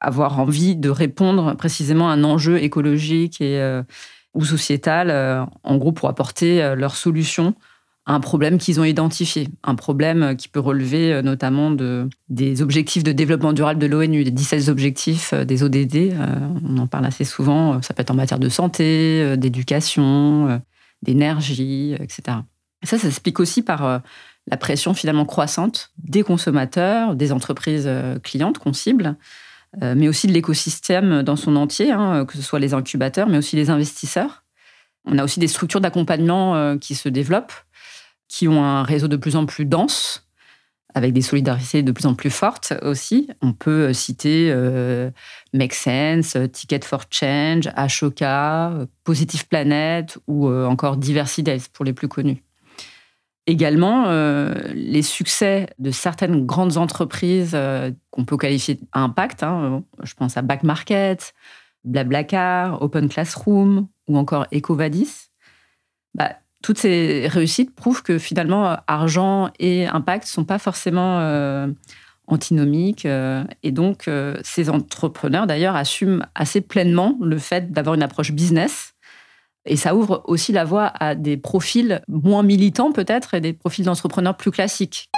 avoir 0.00 0.40
envie 0.40 0.76
de 0.76 0.90
répondre 0.90 1.54
précisément 1.54 2.10
à 2.10 2.14
un 2.14 2.24
enjeu 2.24 2.60
écologique 2.60 3.40
et, 3.40 3.60
euh, 3.60 3.82
ou 4.34 4.44
sociétal, 4.44 5.46
en 5.64 5.76
gros 5.76 5.90
pour 5.92 6.08
apporter 6.08 6.76
leur 6.76 6.94
solution 6.94 7.54
à 8.06 8.14
un 8.14 8.20
problème 8.20 8.58
qu'ils 8.58 8.80
ont 8.80 8.84
identifié, 8.84 9.48
un 9.64 9.74
problème 9.74 10.36
qui 10.36 10.48
peut 10.48 10.60
relever 10.60 11.20
notamment 11.22 11.72
de, 11.72 12.08
des 12.28 12.62
objectifs 12.62 13.02
de 13.02 13.10
développement 13.10 13.52
durable 13.52 13.80
de 13.80 13.86
l'ONU, 13.86 14.22
des 14.22 14.30
17 14.30 14.68
objectifs 14.68 15.34
des 15.34 15.64
ODD, 15.64 16.14
on 16.64 16.78
en 16.78 16.86
parle 16.86 17.06
assez 17.06 17.24
souvent, 17.24 17.82
ça 17.82 17.92
peut 17.92 18.02
être 18.02 18.12
en 18.12 18.14
matière 18.14 18.38
de 18.38 18.48
santé, 18.48 19.36
d'éducation, 19.36 20.60
d'énergie, 21.02 21.94
etc. 22.00 22.38
Et 22.82 22.86
ça, 22.86 22.98
ça 22.98 23.04
s'explique 23.04 23.40
aussi 23.40 23.62
par 23.62 23.84
euh, 23.84 23.98
la 24.46 24.56
pression 24.56 24.94
finalement 24.94 25.24
croissante 25.24 25.92
des 25.98 26.22
consommateurs, 26.22 27.14
des 27.14 27.32
entreprises 27.32 27.84
euh, 27.86 28.18
clientes 28.18 28.58
qu'on 28.58 28.72
cible, 28.72 29.16
euh, 29.82 29.94
mais 29.96 30.08
aussi 30.08 30.26
de 30.26 30.32
l'écosystème 30.32 31.22
dans 31.22 31.36
son 31.36 31.56
entier, 31.56 31.92
hein, 31.92 32.24
que 32.24 32.34
ce 32.34 32.42
soit 32.42 32.58
les 32.58 32.74
incubateurs, 32.74 33.28
mais 33.28 33.38
aussi 33.38 33.56
les 33.56 33.70
investisseurs. 33.70 34.44
On 35.04 35.18
a 35.18 35.24
aussi 35.24 35.40
des 35.40 35.48
structures 35.48 35.80
d'accompagnement 35.80 36.76
qui 36.76 36.94
se 36.94 37.08
développent, 37.08 37.54
qui 38.28 38.48
ont 38.48 38.62
un 38.62 38.82
réseau 38.82 39.08
de 39.08 39.16
plus 39.16 39.34
en 39.34 39.46
plus 39.46 39.64
dense, 39.64 40.29
avec 40.94 41.12
des 41.12 41.22
solidarités 41.22 41.82
de 41.82 41.92
plus 41.92 42.06
en 42.06 42.14
plus 42.14 42.30
fortes 42.30 42.72
aussi. 42.82 43.28
On 43.42 43.52
peut 43.52 43.88
euh, 43.88 43.92
citer 43.92 44.50
euh, 44.50 45.10
Make 45.52 45.74
Sense, 45.74 46.36
Ticket 46.52 46.80
for 46.82 47.04
Change, 47.10 47.68
Ashoka, 47.74 48.72
Positive 49.04 49.46
Planet 49.48 50.18
ou 50.26 50.48
euh, 50.48 50.66
encore 50.66 50.96
Diversity 50.96 51.68
pour 51.72 51.84
les 51.84 51.92
plus 51.92 52.08
connus. 52.08 52.42
Également, 53.46 54.04
les 54.74 55.02
succès 55.02 55.70
de 55.80 55.90
certaines 55.90 56.46
grandes 56.46 56.76
entreprises 56.76 57.58
qu'on 58.10 58.24
peut 58.24 58.36
qualifier 58.36 58.78
d'impact, 58.94 59.42
hein, 59.42 59.82
je 60.04 60.14
pense 60.14 60.36
à 60.36 60.42
Back 60.42 60.62
Market, 60.62 61.34
Blablacar, 61.82 62.80
Open 62.80 63.08
Classroom 63.08 63.88
ou 64.06 64.18
encore 64.18 64.46
Ecovadis, 64.54 65.30
bah, 66.14 66.36
toutes 66.62 66.78
ces 66.78 67.26
réussites 67.28 67.74
prouvent 67.74 68.02
que 68.02 68.18
finalement, 68.18 68.76
argent 68.86 69.50
et 69.58 69.86
impact 69.86 70.24
ne 70.24 70.28
sont 70.28 70.44
pas 70.44 70.58
forcément 70.58 71.18
euh, 71.20 71.68
antinomiques. 72.26 73.06
Euh, 73.06 73.44
et 73.62 73.72
donc, 73.72 74.08
euh, 74.08 74.36
ces 74.42 74.70
entrepreneurs, 74.70 75.46
d'ailleurs, 75.46 75.76
assument 75.76 76.26
assez 76.34 76.60
pleinement 76.60 77.16
le 77.20 77.38
fait 77.38 77.72
d'avoir 77.72 77.94
une 77.94 78.02
approche 78.02 78.32
business. 78.32 78.94
Et 79.66 79.76
ça 79.76 79.94
ouvre 79.94 80.22
aussi 80.26 80.52
la 80.52 80.64
voie 80.64 80.86
à 80.86 81.14
des 81.14 81.36
profils 81.36 82.02
moins 82.08 82.42
militants, 82.42 82.92
peut-être, 82.92 83.34
et 83.34 83.40
des 83.40 83.52
profils 83.52 83.84
d'entrepreneurs 83.84 84.36
plus 84.36 84.50
classiques. 84.50 85.10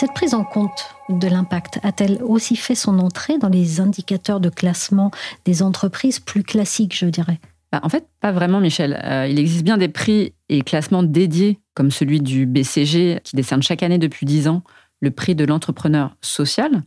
Cette 0.00 0.14
prise 0.14 0.32
en 0.34 0.44
compte 0.44 0.94
de 1.08 1.26
l'impact 1.26 1.80
a-t-elle 1.82 2.22
aussi 2.22 2.54
fait 2.54 2.76
son 2.76 3.00
entrée 3.00 3.36
dans 3.36 3.48
les 3.48 3.80
indicateurs 3.80 4.38
de 4.38 4.48
classement 4.48 5.10
des 5.44 5.60
entreprises 5.60 6.20
plus 6.20 6.44
classiques, 6.44 6.96
je 6.96 7.06
dirais? 7.06 7.40
Bah, 7.72 7.80
en 7.82 7.88
fait, 7.88 8.06
pas 8.20 8.30
vraiment, 8.30 8.60
Michel. 8.60 8.96
Euh, 9.02 9.26
il 9.28 9.40
existe 9.40 9.64
bien 9.64 9.76
des 9.76 9.88
prix 9.88 10.34
et 10.48 10.62
classements 10.62 11.02
dédiés, 11.02 11.58
comme 11.74 11.90
celui 11.90 12.20
du 12.20 12.46
BCG, 12.46 13.18
qui 13.24 13.34
décerne 13.34 13.60
chaque 13.60 13.82
année 13.82 13.98
depuis 13.98 14.24
10 14.24 14.46
ans 14.46 14.62
le 15.00 15.10
prix 15.10 15.34
de 15.34 15.44
l'entrepreneur 15.44 16.16
social, 16.20 16.84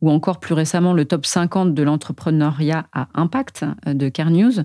ou 0.00 0.08
encore 0.08 0.38
plus 0.38 0.54
récemment 0.54 0.92
le 0.92 1.06
top 1.06 1.26
50 1.26 1.74
de 1.74 1.82
l'entrepreneuriat 1.82 2.86
à 2.92 3.08
impact 3.14 3.64
euh, 3.88 3.94
de 3.94 4.30
News. 4.30 4.62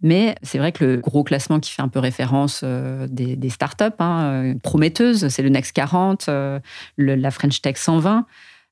Mais 0.00 0.36
c'est 0.42 0.58
vrai 0.58 0.72
que 0.72 0.84
le 0.84 0.96
gros 0.98 1.24
classement 1.24 1.58
qui 1.58 1.72
fait 1.72 1.82
un 1.82 1.88
peu 1.88 1.98
référence 1.98 2.60
euh, 2.62 3.06
des, 3.10 3.50
startups 3.50 3.84
hein, 3.98 4.54
prometteuses, 4.62 5.28
c'est 5.28 5.42
le 5.42 5.48
Next 5.48 5.72
40, 5.72 6.28
la 6.96 7.30
French 7.30 7.60
Tech 7.60 7.76
120. 7.76 8.26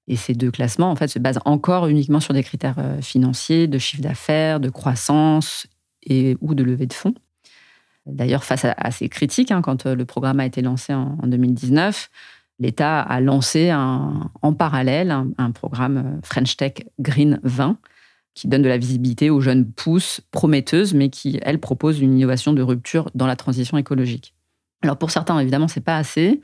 Et 0.09 0.15
ces 0.15 0.35
deux 0.35 0.53
classements, 0.53 0.91
en 0.91 0.95
fait, 0.97 1.09
se 1.09 1.19
basent 1.19 1.41
encore 1.45 1.89
uniquement 1.89 2.21
sur 2.21 2.33
des 2.33 2.45
critères 2.45 2.77
financiers, 3.03 3.67
de 3.67 3.79
chiffre 3.79 4.03
d'affaires, 4.03 4.61
de 4.61 4.71
croissance 4.71 5.67
et, 6.05 6.37
ou 6.41 6.55
de 6.55 6.63
levée 6.63 6.87
de 6.87 6.93
fonds. 6.93 7.15
D'ailleurs, 8.07 8.45
face 8.45 8.65
à, 8.65 8.91
ces 8.93 9.09
critiques, 9.09 9.51
hein, 9.51 9.63
quand 9.63 9.87
euh, 9.87 9.95
le 9.95 10.05
programme 10.05 10.39
a 10.39 10.47
été 10.47 10.63
lancé 10.63 10.95
en, 10.95 11.17
2019, 11.25 12.09
l'État 12.61 13.01
a 13.01 13.21
lancé 13.21 13.73
en 13.75 14.53
parallèle 14.57 15.11
un, 15.11 15.51
programme 15.51 15.97
euh, 15.97 16.21
French 16.23 16.57
Tech 16.57 16.75
Green 17.01 17.41
20 17.43 17.77
qui 18.37 18.47
donne 18.47 18.63
de 18.63 18.69
la 18.69 18.79
visibilité 18.79 19.31
aux 19.31 19.41
jeunes 19.41 19.67
pousses 19.67 20.21
prometteuses, 20.31 20.95
mais 20.95 21.11
qui, 21.11 21.41
elle, 21.43 21.59
propose 21.59 22.01
une 22.01 22.17
innovation 22.17 22.53
de 22.53 22.63
rupture 22.63 23.11
dans 23.17 23.27
la 23.27 23.35
transition 23.35 23.77
écologique. 23.79 24.35
Alors 24.83 24.97
pour 24.97 25.11
certains, 25.11 25.41
évidemment, 25.41 25.67
c'est 25.67 25.81
pas 25.81 25.97
assez. 25.97 26.41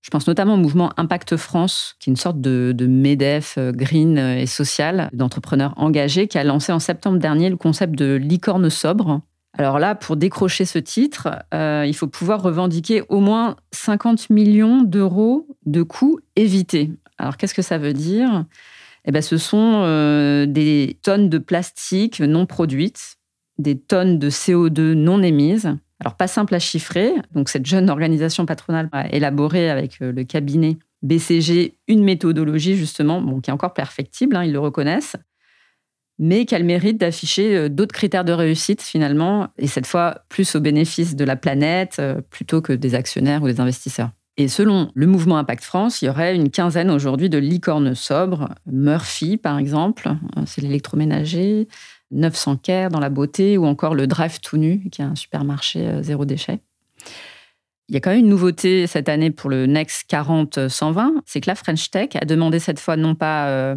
Je 0.00 0.10
pense 0.10 0.26
notamment 0.26 0.54
au 0.54 0.58
mouvement 0.58 0.92
Impact 0.96 1.36
France, 1.36 1.96
qui 2.00 2.08
est 2.08 2.12
une 2.12 2.16
sorte 2.16 2.40
de, 2.40 2.72
de 2.74 2.86
MEDEF 2.86 3.56
euh, 3.58 3.72
green 3.72 4.16
et 4.16 4.46
social 4.46 5.10
d'entrepreneurs 5.12 5.74
engagés, 5.76 6.28
qui 6.28 6.38
a 6.38 6.44
lancé 6.44 6.72
en 6.72 6.78
septembre 6.78 7.18
dernier 7.18 7.50
le 7.50 7.56
concept 7.56 7.94
de 7.94 8.14
licorne 8.14 8.70
sobre, 8.70 9.20
alors 9.56 9.78
là, 9.78 9.94
pour 9.94 10.16
décrocher 10.16 10.64
ce 10.64 10.78
titre, 10.78 11.28
euh, 11.52 11.84
il 11.86 11.94
faut 11.94 12.08
pouvoir 12.08 12.42
revendiquer 12.42 13.02
au 13.08 13.20
moins 13.20 13.56
50 13.70 14.30
millions 14.30 14.82
d'euros 14.82 15.46
de 15.64 15.82
coûts 15.82 16.18
évités. 16.34 16.90
Alors 17.18 17.36
qu'est-ce 17.36 17.54
que 17.54 17.62
ça 17.62 17.78
veut 17.78 17.92
dire? 17.92 18.44
Eh 19.04 19.12
ben, 19.12 19.22
Ce 19.22 19.36
sont 19.36 19.82
euh, 19.84 20.46
des 20.46 20.98
tonnes 21.02 21.28
de 21.28 21.38
plastique 21.38 22.20
non 22.20 22.46
produites, 22.46 23.16
des 23.58 23.78
tonnes 23.78 24.18
de 24.18 24.30
CO2 24.30 24.92
non 24.94 25.22
émises. 25.22 25.76
Alors 26.00 26.16
pas 26.16 26.26
simple 26.26 26.54
à 26.54 26.58
chiffrer. 26.58 27.12
Donc 27.32 27.48
cette 27.48 27.66
jeune 27.66 27.88
organisation 27.90 28.46
patronale 28.46 28.88
a 28.92 29.08
élaboré 29.12 29.70
avec 29.70 30.00
euh, 30.02 30.12
le 30.12 30.24
cabinet 30.24 30.78
BCG 31.02 31.76
une 31.86 32.02
méthodologie 32.02 32.76
justement, 32.76 33.20
bon, 33.20 33.40
qui 33.40 33.50
est 33.50 33.52
encore 33.52 33.74
perfectible, 33.74 34.36
hein, 34.36 34.44
ils 34.44 34.52
le 34.52 34.58
reconnaissent, 34.58 35.16
mais 36.18 36.46
qu'elle 36.46 36.64
mérite 36.64 36.98
d'afficher 36.98 37.56
euh, 37.56 37.68
d'autres 37.68 37.94
critères 37.94 38.24
de 38.24 38.32
réussite 38.32 38.80
finalement, 38.82 39.48
et 39.58 39.66
cette 39.66 39.86
fois 39.86 40.22
plus 40.30 40.54
au 40.56 40.60
bénéfice 40.60 41.14
de 41.14 41.24
la 41.24 41.36
planète 41.36 42.00
plutôt 42.30 42.62
que 42.62 42.72
des 42.72 42.94
actionnaires 42.94 43.42
ou 43.42 43.46
des 43.46 43.60
investisseurs. 43.60 44.10
Et 44.36 44.48
selon 44.48 44.90
le 44.94 45.06
mouvement 45.06 45.38
Impact 45.38 45.62
France, 45.62 46.02
il 46.02 46.06
y 46.06 46.08
aurait 46.08 46.34
une 46.34 46.50
quinzaine 46.50 46.90
aujourd'hui 46.90 47.28
de 47.28 47.38
licornes 47.38 47.94
sobres. 47.94 48.48
Murphy, 48.66 49.36
par 49.36 49.58
exemple, 49.58 50.08
euh, 50.36 50.42
c'est 50.46 50.60
l'électroménager. 50.60 51.68
900 52.10 52.58
Care 52.58 52.90
dans 52.90 53.00
la 53.00 53.10
beauté, 53.10 53.58
ou 53.58 53.66
encore 53.66 53.94
le 53.94 54.06
Drive 54.06 54.40
tout 54.40 54.56
nu, 54.56 54.88
qui 54.90 55.02
est 55.02 55.04
un 55.04 55.16
supermarché 55.16 56.00
zéro 56.02 56.24
déchet. 56.24 56.60
Il 57.88 57.94
y 57.94 57.96
a 57.96 58.00
quand 58.00 58.10
même 58.10 58.20
une 58.20 58.28
nouveauté 58.28 58.86
cette 58.86 59.08
année 59.08 59.30
pour 59.32 59.50
le 59.50 59.66
Next 59.66 60.04
40 60.06 60.68
120, 60.68 61.22
c'est 61.26 61.40
que 61.40 61.50
la 61.50 61.56
French 61.56 61.90
Tech 61.90 62.10
a 62.14 62.24
demandé 62.24 62.60
cette 62.60 62.78
fois 62.78 62.96
non 62.96 63.16
pas 63.16 63.76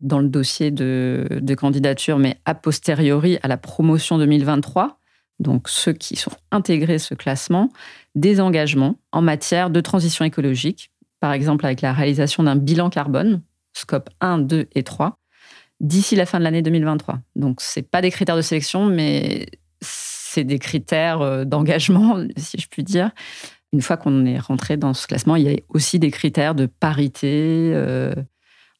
dans 0.00 0.18
le 0.18 0.28
dossier 0.28 0.70
de, 0.70 1.54
candidature, 1.56 2.18
mais 2.18 2.38
a 2.44 2.54
posteriori 2.54 3.38
à 3.42 3.48
la 3.48 3.56
promotion 3.56 4.18
2023, 4.18 4.99
donc 5.40 5.68
ceux 5.68 5.92
qui 5.92 6.16
sont 6.16 6.32
intégrés 6.52 6.98
ce 6.98 7.14
classement, 7.14 7.70
des 8.14 8.40
engagements 8.40 8.96
en 9.10 9.22
matière 9.22 9.70
de 9.70 9.80
transition 9.80 10.24
écologique, 10.24 10.92
par 11.18 11.32
exemple 11.32 11.66
avec 11.66 11.80
la 11.80 11.92
réalisation 11.92 12.42
d'un 12.44 12.56
bilan 12.56 12.90
carbone, 12.90 13.42
scope 13.72 14.10
1, 14.20 14.38
2 14.38 14.68
et 14.74 14.82
3, 14.82 15.18
d'ici 15.80 16.14
la 16.14 16.26
fin 16.26 16.38
de 16.38 16.44
l'année 16.44 16.62
2023. 16.62 17.20
Donc, 17.36 17.60
ce 17.60 17.80
pas 17.80 18.02
des 18.02 18.10
critères 18.10 18.36
de 18.36 18.42
sélection, 18.42 18.84
mais 18.84 19.46
c'est 19.80 20.44
des 20.44 20.58
critères 20.58 21.22
euh, 21.22 21.44
d'engagement, 21.44 22.22
si 22.36 22.58
je 22.58 22.68
puis 22.68 22.84
dire. 22.84 23.10
Une 23.72 23.80
fois 23.80 23.96
qu'on 23.96 24.26
est 24.26 24.38
rentré 24.38 24.76
dans 24.76 24.94
ce 24.94 25.06
classement, 25.06 25.36
il 25.36 25.44
y 25.44 25.48
a 25.48 25.56
aussi 25.68 25.98
des 25.98 26.10
critères 26.10 26.54
de 26.54 26.66
parité, 26.66 27.72
euh, 27.72 28.12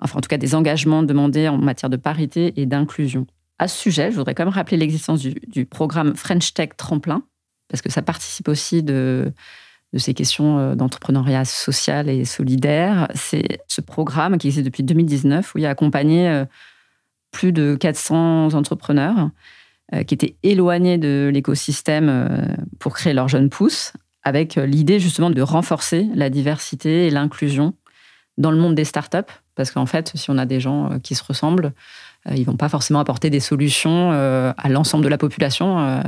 enfin 0.00 0.18
en 0.18 0.20
tout 0.20 0.28
cas 0.28 0.36
des 0.36 0.54
engagements 0.54 1.02
demandés 1.02 1.48
en 1.48 1.58
matière 1.58 1.90
de 1.90 1.96
parité 1.96 2.60
et 2.60 2.66
d'inclusion. 2.66 3.26
À 3.60 3.68
ce 3.68 3.76
sujet, 3.76 4.10
je 4.10 4.16
voudrais 4.16 4.34
quand 4.34 4.46
même 4.46 4.54
rappeler 4.54 4.78
l'existence 4.78 5.20
du, 5.20 5.66
programme 5.66 6.16
French 6.16 6.54
Tech 6.54 6.70
Tremplin, 6.78 7.24
parce 7.68 7.82
que 7.82 7.92
ça 7.92 8.00
participe 8.00 8.48
aussi 8.48 8.82
de, 8.82 9.34
ces 9.94 10.14
questions 10.14 10.58
euh, 10.58 10.74
d'entrepreneuriat 10.74 11.44
social 11.44 12.08
et 12.08 12.24
solidaire. 12.24 13.06
C'est 13.14 13.60
ce 13.68 13.82
programme 13.82 14.38
qui 14.38 14.46
existe 14.46 14.64
depuis 14.64 14.82
2019, 14.82 15.54
où 15.54 15.58
il 15.58 15.66
a 15.66 15.68
accompagné 15.68 16.26
euh, 16.26 16.46
plus 17.32 17.52
de 17.52 17.76
400 17.78 18.54
entrepreneurs 18.54 19.28
euh, 19.92 20.04
qui 20.04 20.14
étaient 20.14 20.36
éloignés 20.42 20.96
de 20.96 21.30
l'écosystème 21.30 22.56
pour 22.78 22.94
créer 22.94 23.12
leurs 23.12 23.28
jeunes 23.28 23.50
pousses, 23.50 23.92
avec 24.22 24.54
l'idée 24.54 24.98
justement 24.98 25.28
de 25.28 25.42
renforcer 25.42 26.08
la 26.14 26.30
diversité 26.30 27.08
et 27.08 27.10
l'inclusion 27.10 27.74
dans 28.38 28.52
le 28.52 28.56
monde 28.56 28.74
des 28.74 28.86
startups, 28.86 29.30
parce 29.60 29.72
qu'en 29.72 29.84
fait, 29.84 30.12
si 30.14 30.30
on 30.30 30.38
a 30.38 30.46
des 30.46 30.58
gens 30.58 30.90
euh, 30.90 30.98
qui 30.98 31.14
se 31.14 31.22
ressemblent, 31.22 31.74
euh, 32.26 32.34
ils 32.34 32.44
vont 32.44 32.56
pas 32.56 32.70
forcément 32.70 32.98
apporter 32.98 33.28
des 33.28 33.40
solutions 33.40 34.10
euh, 34.10 34.54
à 34.56 34.70
l'ensemble 34.70 35.04
de 35.04 35.08
la 35.10 35.18
population. 35.18 36.00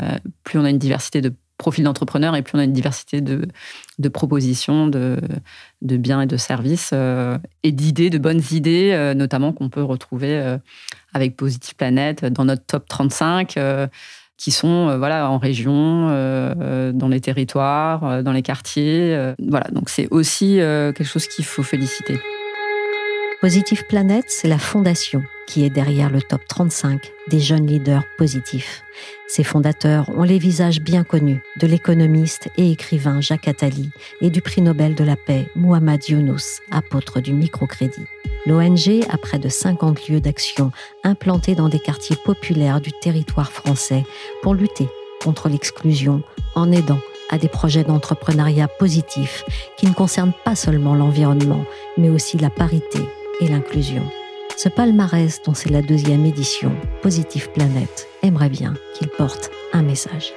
Plus 0.43 0.59
on 0.59 0.65
a 0.65 0.71
une 0.71 0.79
diversité 0.79 1.21
de 1.21 1.35
profils 1.59 1.85
d'entrepreneurs 1.85 2.35
et 2.35 2.41
plus 2.41 2.57
on 2.57 2.61
a 2.61 2.65
une 2.65 2.73
diversité 2.73 3.21
de, 3.21 4.09
propositions, 4.09 4.87
de, 4.87 5.19
biens 5.83 6.23
et 6.23 6.27
de 6.27 6.39
services 6.39 6.95
et 7.63 7.73
d'idées, 7.73 8.09
de 8.09 8.17
bonnes 8.17 8.41
idées, 8.53 9.13
notamment 9.15 9.53
qu'on 9.53 9.69
peut 9.69 9.83
retrouver 9.83 10.57
avec 11.13 11.37
Positive 11.37 11.77
Planet 11.77 12.25
dans 12.25 12.47
notre 12.47 12.65
top 12.65 12.89
35 12.89 13.59
qui 14.39 14.51
sont 14.51 14.97
voilà 14.99 15.31
en 15.31 15.39
région, 15.39 16.09
dans 16.09 17.09
les 17.09 17.21
territoires, 17.21 18.25
dans 18.25 18.33
les 18.33 18.43
quartiers. 18.43 19.35
voilà, 19.47 19.69
donc 19.71 19.89
c'est 19.89 20.09
aussi 20.11 20.57
quelque 20.57 21.05
chose 21.05 21.29
qu'il 21.29 21.45
faut 21.45 21.63
féliciter. 21.63 22.19
Positive 23.43 23.87
Planet, 23.87 24.25
c'est 24.29 24.47
la 24.47 24.57
fondation 24.57 25.25
qui 25.49 25.65
est 25.65 25.71
derrière 25.71 26.11
le 26.11 26.23
top 26.23 26.47
35 26.47 27.11
des 27.27 27.41
jeunes 27.41 27.67
leaders 27.67 28.05
positifs. 28.17 28.85
Ses 29.27 29.43
fondateurs 29.43 30.09
ont 30.17 30.23
les 30.23 30.39
visages 30.39 30.81
bien 30.81 31.03
connus 31.03 31.43
de 31.57 31.67
l'économiste 31.67 32.51
et 32.57 32.71
écrivain 32.71 33.21
Jacques 33.21 33.49
Attali 33.49 33.91
et 34.21 34.31
du 34.31 34.43
prix 34.43 34.63
Nobel 34.63 34.95
de 34.95 35.03
la 35.03 35.17
paix 35.17 35.49
Muhammad 35.57 36.09
Younous, 36.09 36.61
apôtre 36.71 37.19
du 37.19 37.33
microcrédit. 37.33 38.07
L'ONG 38.47 39.05
a 39.11 39.19
près 39.19 39.41
de 39.41 39.49
50 39.49 40.07
lieux 40.07 40.21
d'action 40.21 40.71
implantés 41.03 41.57
dans 41.57 41.69
des 41.69 41.81
quartiers 41.81 42.17
populaires 42.25 42.81
du 42.81 42.93
territoire 42.93 43.51
français 43.51 44.05
pour 44.43 44.55
lutter 44.55 44.87
contre 45.21 45.49
l'exclusion 45.49 46.23
en 46.55 46.71
aidant 46.71 47.01
à 47.29 47.39
des 47.39 47.49
projets 47.49 47.83
d'entrepreneuriat 47.83 48.69
positifs 48.69 49.45
qui 49.77 49.87
ne 49.87 49.95
concernent 49.95 50.35
pas 50.45 50.55
seulement 50.55 50.95
l'environnement, 50.95 51.65
mais 51.99 52.09
aussi 52.09 52.39
la 52.39 52.49
parité 52.49 53.01
et 53.43 53.49
l'inclusion. 53.49 54.03
Ce 54.57 54.69
palmarès, 54.69 55.43
dont 55.43 55.55
c'est 55.55 55.71
la 55.71 55.83
deuxième 55.83 56.25
édition, 56.25 56.73
Positive 57.03 57.51
Planète, 57.51 58.07
aimerait 58.23 58.49
bien 58.49 58.75
qu'il 58.95 59.09
porte 59.09 59.51
un 59.73 59.83
message. 59.83 60.33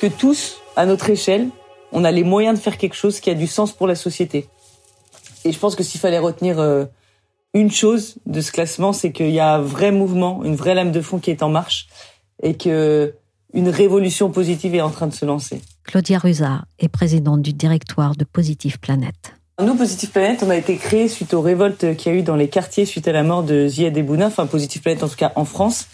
Que 0.00 0.06
tous, 0.06 0.58
à 0.74 0.86
notre 0.86 1.10
échelle, 1.10 1.48
on 1.92 2.04
a 2.04 2.10
les 2.10 2.24
moyens 2.24 2.58
de 2.58 2.62
faire 2.62 2.78
quelque 2.78 2.94
chose 2.96 3.20
qui 3.20 3.28
a 3.28 3.34
du 3.34 3.46
sens 3.46 3.72
pour 3.72 3.86
la 3.86 3.94
société. 3.94 4.48
Et 5.44 5.52
je 5.52 5.58
pense 5.58 5.76
que 5.76 5.82
s'il 5.82 6.00
fallait 6.00 6.18
retenir 6.18 6.58
euh, 6.58 6.86
une 7.52 7.70
chose 7.70 8.16
de 8.24 8.40
ce 8.40 8.52
classement, 8.52 8.94
c'est 8.94 9.12
qu'il 9.12 9.30
y 9.30 9.40
a 9.40 9.54
un 9.56 9.60
vrai 9.60 9.92
mouvement, 9.92 10.42
une 10.44 10.56
vraie 10.56 10.74
lame 10.74 10.92
de 10.92 11.02
fond 11.02 11.18
qui 11.18 11.30
est 11.30 11.42
en 11.42 11.50
marche 11.50 11.88
et 12.42 12.56
que 12.56 13.14
une 13.52 13.68
révolution 13.68 14.30
positive 14.30 14.74
est 14.74 14.80
en 14.80 14.90
train 14.90 15.06
de 15.06 15.14
se 15.14 15.24
lancer. 15.24 15.60
Claudia 15.86 16.18
Ruza 16.18 16.64
est 16.80 16.88
présidente 16.88 17.42
du 17.42 17.52
directoire 17.52 18.16
de 18.16 18.24
Positive 18.24 18.80
Planète. 18.80 19.34
Nous, 19.62 19.74
Positive 19.76 20.10
Planète, 20.10 20.42
on 20.44 20.50
a 20.50 20.56
été 20.56 20.76
créé 20.76 21.08
suite 21.08 21.32
aux 21.32 21.40
révoltes 21.40 21.96
qu'il 21.96 22.12
y 22.12 22.14
a 22.14 22.18
eu 22.18 22.22
dans 22.22 22.34
les 22.34 22.48
quartiers 22.48 22.84
suite 22.84 23.06
à 23.06 23.12
la 23.12 23.22
mort 23.22 23.44
de 23.44 23.68
Ziad 23.68 23.96
Ebouna, 23.96 24.26
enfin 24.26 24.46
Positive 24.46 24.82
Planète 24.82 25.04
en 25.04 25.08
tout 25.08 25.16
cas 25.16 25.32
en 25.36 25.44
France. 25.44 25.86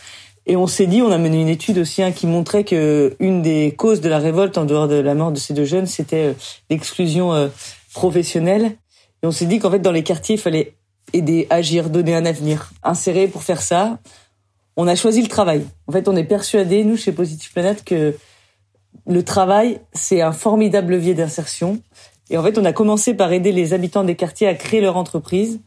Et 0.46 0.56
on 0.56 0.66
s'est 0.66 0.86
dit, 0.86 1.02
on 1.02 1.12
a 1.12 1.18
mené 1.18 1.40
une 1.40 1.48
étude 1.48 1.78
aussi 1.78 2.02
hein, 2.02 2.10
qui 2.10 2.26
montrait 2.26 2.64
que 2.64 3.14
une 3.20 3.42
des 3.42 3.74
causes 3.76 4.00
de 4.00 4.08
la 4.08 4.18
révolte, 4.18 4.58
en 4.58 4.64
dehors 4.64 4.88
de 4.88 4.96
la 4.96 5.14
mort 5.14 5.30
de 5.30 5.38
ces 5.38 5.54
deux 5.54 5.66
jeunes, 5.66 5.86
c'était 5.86 6.30
euh, 6.30 6.34
l'exclusion 6.70 7.32
euh, 7.32 7.48
professionnelle. 7.94 8.76
Et 9.22 9.26
on 9.26 9.30
s'est 9.30 9.46
dit 9.46 9.60
qu'en 9.60 9.70
fait, 9.70 9.78
dans 9.78 9.92
les 9.92 10.02
quartiers, 10.02 10.34
il 10.36 10.40
fallait 10.40 10.74
aider, 11.12 11.46
agir, 11.50 11.90
donner 11.90 12.16
un 12.16 12.24
avenir, 12.24 12.72
insérer 12.82 13.28
pour 13.28 13.44
faire 13.44 13.62
ça. 13.62 13.98
On 14.76 14.88
a 14.88 14.96
choisi 14.96 15.22
le 15.22 15.28
travail. 15.28 15.64
En 15.86 15.92
fait, 15.92 16.08
on 16.08 16.16
est 16.16 16.24
persuadé, 16.24 16.82
nous, 16.82 16.96
chez 16.96 17.12
Positive 17.12 17.52
Planète, 17.52 17.84
que 17.84 18.16
le 19.06 19.22
travail, 19.22 19.80
c'est 19.92 20.20
un 20.20 20.32
formidable 20.32 20.92
levier 20.92 21.14
d'insertion. 21.14 21.80
Et 22.30 22.38
en 22.38 22.42
fait, 22.42 22.58
on 22.58 22.64
a 22.64 22.72
commencé 22.72 23.14
par 23.14 23.32
aider 23.32 23.52
les 23.52 23.74
habitants 23.74 24.04
des 24.04 24.16
quartiers 24.16 24.46
à 24.46 24.54
créer 24.54 24.80
leur 24.80 24.96
entreprise, 24.96 25.60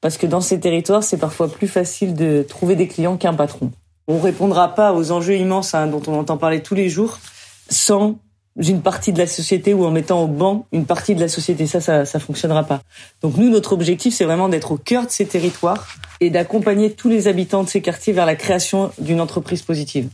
parce 0.00 0.18
que 0.18 0.26
dans 0.26 0.40
ces 0.40 0.60
territoires, 0.60 1.02
c'est 1.02 1.16
parfois 1.16 1.48
plus 1.48 1.68
facile 1.68 2.14
de 2.14 2.44
trouver 2.46 2.76
des 2.76 2.88
clients 2.88 3.16
qu'un 3.16 3.34
patron. 3.34 3.70
On 4.08 4.18
répondra 4.18 4.74
pas 4.74 4.92
aux 4.92 5.12
enjeux 5.12 5.36
immenses 5.36 5.74
hein, 5.74 5.86
dont 5.86 6.02
on 6.06 6.18
entend 6.18 6.36
parler 6.36 6.60
tous 6.60 6.74
les 6.74 6.88
jours 6.88 7.18
sans 7.70 8.18
une 8.56 8.82
partie 8.82 9.12
de 9.12 9.18
la 9.18 9.26
société 9.26 9.72
ou 9.72 9.84
en 9.84 9.90
mettant 9.90 10.24
au 10.24 10.26
banc 10.26 10.66
une 10.72 10.84
partie 10.84 11.14
de 11.14 11.20
la 11.20 11.28
société. 11.28 11.66
Ça, 11.66 11.80
ça, 11.80 12.04
ça 12.04 12.18
fonctionnera 12.18 12.64
pas. 12.64 12.82
Donc 13.22 13.36
nous, 13.36 13.48
notre 13.48 13.72
objectif, 13.72 14.14
c'est 14.14 14.24
vraiment 14.24 14.48
d'être 14.48 14.72
au 14.72 14.76
cœur 14.76 15.06
de 15.06 15.10
ces 15.10 15.24
territoires 15.24 15.86
et 16.20 16.30
d'accompagner 16.30 16.92
tous 16.92 17.08
les 17.08 17.28
habitants 17.28 17.62
de 17.62 17.68
ces 17.68 17.80
quartiers 17.80 18.12
vers 18.12 18.26
la 18.26 18.36
création 18.36 18.90
d'une 18.98 19.20
entreprise 19.20 19.62
positive. 19.62 20.08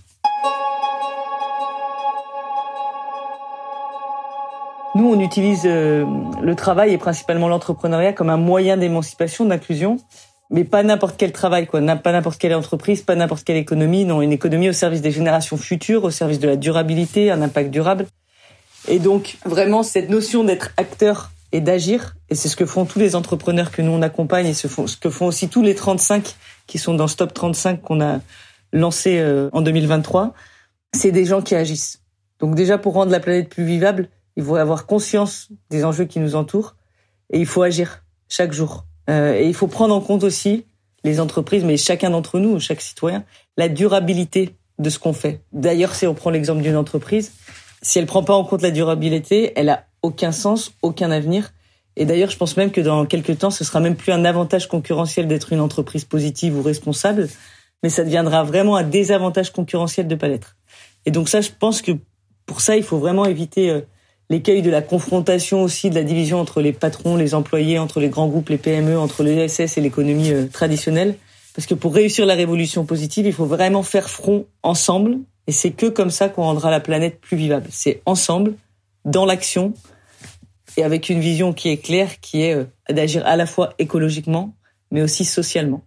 Nous, 4.99 5.09
on 5.09 5.21
utilise 5.21 5.63
euh, 5.65 6.05
le 6.43 6.57
travail 6.57 6.93
et 6.93 6.99
principalement 6.99 7.47
l'entrepreneuriat 7.47 8.13
comme 8.13 8.31
un 8.31 8.37
moyen 8.37 8.77
d'émancipation, 8.77 9.45
d'inclusion, 9.45 9.99
mais 10.51 10.65
pas 10.65 10.83
n'importe 10.83 11.15
quel 11.17 11.31
travail, 11.31 11.69
quoi. 11.69 11.81
Pas 11.99 12.11
n'importe 12.11 12.41
quelle 12.41 12.53
entreprise, 12.53 13.03
pas 13.03 13.15
n'importe 13.15 13.45
quelle 13.45 13.59
économie. 13.59 14.05
Non, 14.05 14.23
une 14.23 14.33
économie 14.33 14.69
au 14.69 14.73
service 14.73 15.01
des 15.01 15.13
générations 15.13 15.57
futures, 15.57 16.03
au 16.03 16.11
service 16.11 16.41
de 16.41 16.49
la 16.49 16.57
durabilité, 16.57 17.31
un 17.31 17.43
impact 17.43 17.71
durable. 17.71 18.07
Et 18.89 18.99
donc, 18.99 19.39
vraiment, 19.45 19.85
cette 19.85 20.11
notion 20.11 20.43
d'être 20.43 20.71
acteur 20.77 21.31
et 21.53 21.61
d'agir, 21.61 22.17
et 22.29 22.35
c'est 22.35 22.49
ce 22.49 22.57
que 22.57 22.67
font 22.67 22.85
tous 22.85 22.99
les 22.99 23.15
entrepreneurs 23.15 23.71
que 23.71 23.83
nous 23.83 23.93
on 23.93 24.03
accompagne, 24.03 24.47
et 24.47 24.55
ce, 24.55 24.67
que 24.97 25.11
font 25.11 25.27
aussi 25.27 25.49
tous 25.49 25.63
les 25.63 25.77
35 25.77 26.35
qui 26.67 26.79
sont 26.79 26.95
dans 26.95 27.07
Stop 27.07 27.33
35 27.33 27.83
qu'on 27.83 28.01
a 28.01 28.19
lancé 28.73 29.21
euh, 29.21 29.49
en 29.53 29.61
2023, 29.61 30.35
c'est 30.93 31.13
des 31.13 31.25
gens 31.25 31.41
qui 31.41 31.55
agissent. 31.55 32.01
Donc 32.41 32.57
déjà, 32.57 32.79
pour 32.79 32.95
rendre 32.95 33.13
la 33.13 33.21
planète 33.21 33.49
plus 33.49 33.65
vivable, 33.65 34.09
il 34.39 34.45
faut 34.45 34.55
avoir 34.55 34.87
conscience 34.87 35.49
des 35.69 35.85
enjeux 35.85 36.05
qui 36.05 36.21
nous 36.21 36.37
entourent, 36.37 36.77
et 37.31 37.41
il 37.41 37.47
faut 37.47 37.63
agir 37.63 38.05
chaque 38.29 38.53
jour. 38.53 38.87
Euh, 39.11 39.35
et 39.35 39.49
il 39.49 39.53
faut 39.55 39.67
prendre 39.67 39.93
en 39.93 40.01
compte 40.01 40.23
aussi 40.23 40.65
les 41.03 41.19
entreprises, 41.19 41.65
mais 41.65 41.77
chacun 41.77 42.11
d'entre 42.11 42.39
nous, 42.39 42.61
chaque 42.61 42.81
citoyen, 42.81 43.25
la 43.57 43.69
durabilité 43.69 44.55
de 44.79 44.91
ce 44.91 45.01
qu'on 45.01 45.13
fait. 45.13 45.43
D'ailleurs, 45.53 45.93
si 45.97 46.07
on 46.07 46.15
prend 46.15 46.31
l'exemple 46.31 46.63
d'une 46.63 46.77
entreprise, 46.77 47.33
si 47.83 47.99
elle 47.99 48.07
prend 48.07 48.23
pas 48.23 48.35
en 48.35 48.45
compte 48.45 48.63
la 48.63 48.71
durabilité, 48.71 49.53
elle 49.57 49.71
a 49.71 49.87
aucun 50.03 50.31
sens, 50.31 50.73
aucun 50.83 51.11
avenir. 51.11 51.51
Et 51.97 52.05
d'ailleurs, 52.05 52.31
je 52.31 52.37
pense 52.37 52.57
même 52.57 52.71
que 52.71 52.81
dans 52.81 53.07
quelques 53.07 53.39
temps, 53.39 53.51
ce 53.51 53.65
sera 53.65 53.81
même 53.81 53.97
plus 53.97 54.13
un 54.13 54.25
avantage 54.25 54.69
concurrentiel 54.69 55.27
d'être 55.27 55.53
une 55.53 55.61
entreprise 55.61 56.05
positive 56.05 56.57
ou 56.57 56.63
responsable, 56.63 57.29
mais 57.83 57.89
ça 57.89 58.05
deviendra 58.05 58.45
vraiment 58.45 58.77
un 58.77 58.85
désavantage 58.85 59.53
concurrentiel 59.53 60.07
de 60.07 60.15
pas 60.15 60.29
l'être. 60.29 60.57
Et 61.07 61.11
donc 61.11 61.29
ça, 61.29 61.41
je 61.41 61.51
pense 61.59 61.83
que 61.83 61.91
pour 62.47 62.61
ça, 62.61 62.77
il 62.77 62.85
faut 62.85 62.99
vraiment 62.99 63.27
éviter 63.27 63.71
euh, 63.71 63.81
l'écueil 64.31 64.63
de 64.63 64.71
la 64.71 64.83
confrontation 64.83 65.63
aussi, 65.63 65.91
de 65.91 65.95
la 65.95 66.03
division 66.03 66.41
entre 66.41 66.61
les 66.61 66.73
patrons, 66.73 67.17
les 67.17 67.35
employés, 67.35 67.79
entre 67.79 68.01
les 68.01 68.09
grands 68.09 68.29
groupes, 68.29 68.49
les 68.49 68.59
PME, 68.59 68.99
entre 68.99 69.23
les 69.23 69.49
SS 69.49 69.79
et 69.79 69.81
l'économie 69.81 70.33
euh, 70.33 70.47
traditionnelle. 70.47 71.17
Parce 71.55 71.67
que 71.67 71.75
pour 71.75 71.95
réussir 71.95 72.27
la 72.27 72.35
révolution 72.35 72.85
positive, 72.85 73.27
il 73.27 73.33
faut 73.33 73.47
vraiment 73.47 73.83
faire 73.83 74.09
front 74.09 74.47
ensemble. 74.63 75.19
Et 75.47 75.53
c'est 75.53 75.71
que 75.71 75.87
comme 75.87 76.11
ça 76.11 76.29
qu'on 76.29 76.43
rendra 76.43 76.71
la 76.71 76.81
planète 76.81 77.21
plus 77.21 77.37
vivable. 77.37 77.69
C'est 77.71 78.03
ensemble, 78.07 78.55
dans 79.05 79.25
l'action, 79.25 79.73
et 80.77 80.85
avec 80.85 81.09
une 81.09 81.21
vision 81.21 81.53
qui 81.53 81.71
est 81.71 81.79
claire, 81.79 82.21
qui 82.21 82.43
est 82.43 82.55
euh, 82.55 82.65
d'agir 82.89 83.27
à 83.27 83.37
la 83.37 83.47
fois 83.47 83.75
écologiquement, 83.79 84.55
mais 84.91 85.03
aussi 85.03 85.25
socialement. 85.25 85.83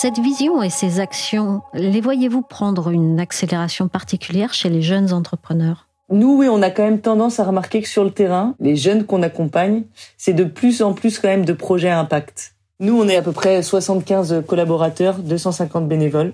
Cette 0.00 0.20
vision 0.20 0.62
et 0.62 0.70
ces 0.70 1.00
actions, 1.00 1.60
les 1.74 2.00
voyez-vous 2.00 2.42
prendre 2.42 2.90
une 2.90 3.18
accélération 3.18 3.88
particulière 3.88 4.54
chez 4.54 4.68
les 4.68 4.80
jeunes 4.80 5.12
entrepreneurs? 5.12 5.88
Nous, 6.08 6.36
oui, 6.36 6.46
on 6.48 6.62
a 6.62 6.70
quand 6.70 6.84
même 6.84 7.00
tendance 7.00 7.40
à 7.40 7.44
remarquer 7.44 7.82
que 7.82 7.88
sur 7.88 8.04
le 8.04 8.12
terrain, 8.12 8.54
les 8.60 8.76
jeunes 8.76 9.04
qu'on 9.06 9.24
accompagne, 9.24 9.82
c'est 10.16 10.34
de 10.34 10.44
plus 10.44 10.82
en 10.82 10.92
plus 10.92 11.18
quand 11.18 11.26
même 11.26 11.44
de 11.44 11.52
projets 11.52 11.88
à 11.88 11.98
impact. 11.98 12.54
Nous, 12.78 12.96
on 12.96 13.08
est 13.08 13.16
à 13.16 13.22
peu 13.22 13.32
près 13.32 13.60
75 13.60 14.44
collaborateurs, 14.46 15.18
250 15.18 15.88
bénévoles, 15.88 16.32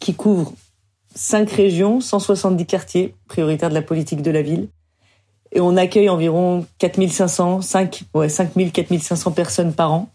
qui 0.00 0.14
couvrent 0.14 0.54
5 1.14 1.48
régions, 1.48 2.00
170 2.00 2.66
quartiers 2.66 3.14
prioritaires 3.28 3.68
de 3.68 3.74
la 3.74 3.82
politique 3.82 4.20
de 4.20 4.32
la 4.32 4.42
ville. 4.42 4.66
Et 5.52 5.60
on 5.60 5.76
accueille 5.76 6.08
environ 6.08 6.66
4500, 6.78 7.60
5, 7.60 8.02
ouais, 8.14 8.28
5000, 8.28 8.72
4500 8.72 9.30
personnes 9.30 9.74
par 9.74 9.92
an. 9.92 10.08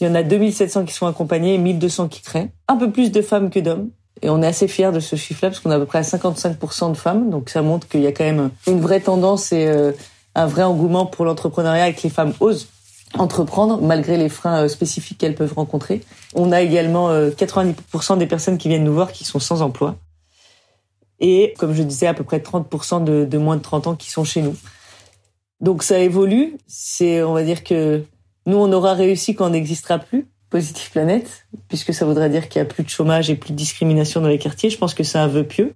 Il 0.00 0.06
y 0.06 0.10
en 0.10 0.14
a 0.14 0.22
2700 0.22 0.84
qui 0.84 0.92
sont 0.92 1.06
accompagnés 1.06 1.54
et 1.54 1.58
1200 1.58 2.08
qui 2.08 2.20
créent. 2.20 2.50
Un 2.68 2.76
peu 2.76 2.90
plus 2.90 3.10
de 3.10 3.22
femmes 3.22 3.50
que 3.50 3.60
d'hommes. 3.60 3.90
Et 4.22 4.30
on 4.30 4.42
est 4.42 4.46
assez 4.46 4.68
fiers 4.68 4.92
de 4.92 5.00
ce 5.00 5.16
chiffre-là 5.16 5.50
parce 5.50 5.60
qu'on 5.60 5.70
a 5.70 5.76
à 5.76 5.78
peu 5.78 5.86
près 5.86 6.00
55% 6.00 6.92
de 6.92 6.96
femmes. 6.96 7.30
Donc 7.30 7.50
ça 7.50 7.62
montre 7.62 7.88
qu'il 7.88 8.00
y 8.00 8.06
a 8.06 8.12
quand 8.12 8.24
même 8.24 8.50
une 8.66 8.80
vraie 8.80 9.00
tendance 9.00 9.52
et 9.52 9.66
euh, 9.66 9.92
un 10.34 10.46
vrai 10.46 10.62
engouement 10.62 11.06
pour 11.06 11.24
l'entrepreneuriat 11.24 11.88
et 11.88 11.94
que 11.94 12.02
les 12.02 12.10
femmes 12.10 12.32
osent 12.40 12.68
entreprendre 13.14 13.80
malgré 13.80 14.16
les 14.16 14.28
freins 14.28 14.64
euh, 14.64 14.68
spécifiques 14.68 15.18
qu'elles 15.18 15.34
peuvent 15.34 15.54
rencontrer. 15.54 16.02
On 16.34 16.52
a 16.52 16.60
également 16.60 17.10
90% 17.10 18.12
euh, 18.12 18.16
des 18.16 18.26
personnes 18.26 18.58
qui 18.58 18.68
viennent 18.68 18.84
nous 18.84 18.94
voir 18.94 19.12
qui 19.12 19.24
sont 19.24 19.38
sans 19.38 19.62
emploi. 19.62 19.96
Et 21.20 21.54
comme 21.58 21.72
je 21.72 21.82
disais, 21.82 22.06
à 22.06 22.14
peu 22.14 22.24
près 22.24 22.38
30% 22.38 23.04
de, 23.04 23.24
de 23.24 23.38
moins 23.38 23.56
de 23.56 23.62
30 23.62 23.86
ans 23.86 23.94
qui 23.96 24.10
sont 24.10 24.24
chez 24.24 24.42
nous. 24.42 24.56
Donc 25.60 25.82
ça 25.82 25.98
évolue. 25.98 26.56
C'est, 26.66 27.22
on 27.22 27.32
va 27.32 27.42
dire 27.42 27.64
que 27.64 28.02
nous, 28.46 28.56
on 28.56 28.72
aura 28.72 28.94
réussi 28.94 29.34
quand 29.34 29.46
on 29.46 29.50
n'existera 29.50 29.98
plus, 29.98 30.26
Positive 30.48 30.92
Planète, 30.92 31.46
puisque 31.68 31.92
ça 31.92 32.06
voudrait 32.06 32.30
dire 32.30 32.48
qu'il 32.48 32.60
y 32.60 32.62
a 32.62 32.64
plus 32.64 32.84
de 32.84 32.88
chômage 32.88 33.28
et 33.30 33.34
plus 33.34 33.50
de 33.50 33.56
discrimination 33.56 34.20
dans 34.20 34.28
les 34.28 34.38
quartiers. 34.38 34.70
Je 34.70 34.78
pense 34.78 34.94
que 34.94 35.02
c'est 35.02 35.18
un 35.18 35.26
vœu 35.26 35.42
pieux. 35.42 35.74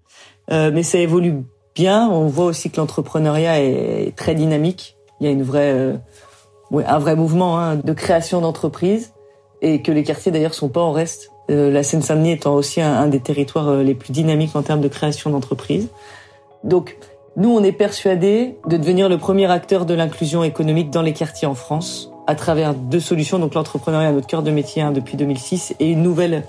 Euh, 0.53 0.71
mais 0.73 0.85
ça 0.85 0.99
évolue 0.99 1.43
bien. 1.75 2.09
On 2.09 2.27
voit 2.27 2.47
aussi 2.47 2.71
que 2.71 2.77
l'entrepreneuriat 2.77 3.61
est 3.61 4.17
très 4.17 4.35
dynamique. 4.35 4.97
Il 5.21 5.27
y 5.27 5.29
a 5.29 5.33
une 5.33 5.43
vraie, 5.43 5.73
euh, 5.73 5.97
un 6.73 6.99
vrai 6.99 7.17
mouvement 7.17 7.59
hein, 7.59 7.77
de 7.77 7.93
création 7.93 8.41
d'entreprises 8.41 9.13
et 9.63 9.83
que 9.83 9.93
les 9.93 10.03
quartiers 10.03 10.33
d'ailleurs 10.33 10.55
sont 10.55 10.69
pas 10.69 10.81
en 10.81 10.93
reste. 10.93 11.31
Euh, 11.51 11.71
la 11.71 11.83
Seine-Saint-Denis 11.83 12.33
étant 12.33 12.55
aussi 12.55 12.81
un, 12.81 12.93
un, 12.93 13.09
des 13.09 13.21
territoires 13.21 13.69
euh, 13.69 13.83
les 13.83 13.95
plus 13.95 14.13
dynamiques 14.13 14.55
en 14.55 14.63
termes 14.63 14.81
de 14.81 14.89
création 14.89 15.31
d'entreprises. 15.31 15.89
Donc, 16.65 16.97
nous, 17.37 17.51
on 17.51 17.63
est 17.63 17.73
persuadés 17.73 18.57
de 18.67 18.77
devenir 18.77 19.09
le 19.09 19.19
premier 19.19 19.51
acteur 19.51 19.87
de 19.87 19.95
l'inclusion 19.95 20.45
économique 20.45 20.91
dans 20.91 21.03
les 21.03 21.13
quartiers 21.13 21.49
en 21.49 21.55
France 21.55 22.10
à 22.31 22.37
travers 22.37 22.75
deux 22.75 23.01
solutions, 23.01 23.40
donc 23.40 23.55
l'entrepreneuriat, 23.55 24.12
notre 24.12 24.29
cœur 24.29 24.45
de 24.45 24.53
métier 24.53 24.83
hein, 24.83 24.93
depuis 24.93 25.16
2006, 25.16 25.75
et 25.81 25.90
une 25.90 26.01
nouvelle, 26.01 26.45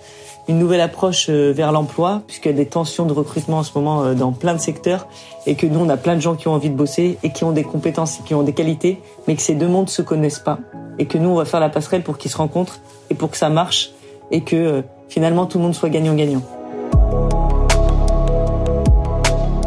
une 0.47 0.59
nouvelle 0.59 0.79
approche 0.79 1.25
euh, 1.31 1.51
vers 1.51 1.71
l'emploi, 1.71 2.21
puisqu'il 2.27 2.49
y 2.49 2.53
a 2.53 2.57
des 2.57 2.67
tensions 2.67 3.07
de 3.07 3.13
recrutement 3.13 3.57
en 3.57 3.63
ce 3.63 3.71
moment 3.73 4.03
euh, 4.03 4.13
dans 4.13 4.31
plein 4.31 4.53
de 4.53 4.59
secteurs, 4.59 5.07
et 5.47 5.55
que 5.55 5.65
nous, 5.65 5.79
on 5.79 5.89
a 5.89 5.97
plein 5.97 6.15
de 6.15 6.21
gens 6.21 6.35
qui 6.35 6.47
ont 6.47 6.53
envie 6.53 6.69
de 6.69 6.75
bosser 6.75 7.17
et 7.23 7.31
qui 7.31 7.45
ont 7.45 7.51
des 7.51 7.63
compétences 7.63 8.19
et 8.19 8.23
qui 8.23 8.35
ont 8.35 8.43
des 8.43 8.53
qualités, 8.53 9.01
mais 9.27 9.35
que 9.35 9.41
ces 9.41 9.55
deux 9.55 9.67
mondes 9.67 9.89
se 9.89 10.03
connaissent 10.03 10.37
pas, 10.37 10.59
et 10.99 11.07
que 11.07 11.17
nous, 11.17 11.29
on 11.29 11.35
va 11.35 11.45
faire 11.45 11.59
la 11.59 11.69
passerelle 11.69 12.03
pour 12.03 12.19
qu'ils 12.19 12.29
se 12.29 12.37
rencontrent 12.37 12.79
et 13.09 13.15
pour 13.15 13.31
que 13.31 13.37
ça 13.37 13.49
marche, 13.49 13.89
et 14.29 14.41
que 14.41 14.55
euh, 14.55 14.81
finalement 15.09 15.47
tout 15.47 15.57
le 15.57 15.63
monde 15.63 15.73
soit 15.73 15.89
gagnant-gagnant. 15.89 16.43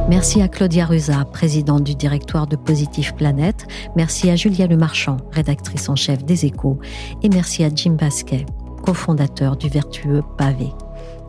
Merci 0.09 0.43
à 0.43 0.49
Claudia 0.49 0.85
Ruza, 0.85 1.25
présidente 1.25 1.83
du 1.83 1.95
directoire 1.95 2.47
de 2.47 2.57
Positive 2.57 3.15
Planète. 3.15 3.67
Merci 3.97 4.29
à 4.31 4.37
Julia 4.37 4.67
Lemarchand, 4.67 5.17
rédactrice 5.33 5.89
en 5.89 5.97
chef 5.97 6.25
des 6.25 6.45
Échos. 6.45 6.79
Et 7.23 7.31
merci 7.31 7.65
à 7.65 7.71
Jim 7.75 7.97
Basquet, 7.99 8.45
cofondateur 8.85 9.57
du 9.57 9.71
vertueux 9.71 10.23
Pavé. 10.37 10.69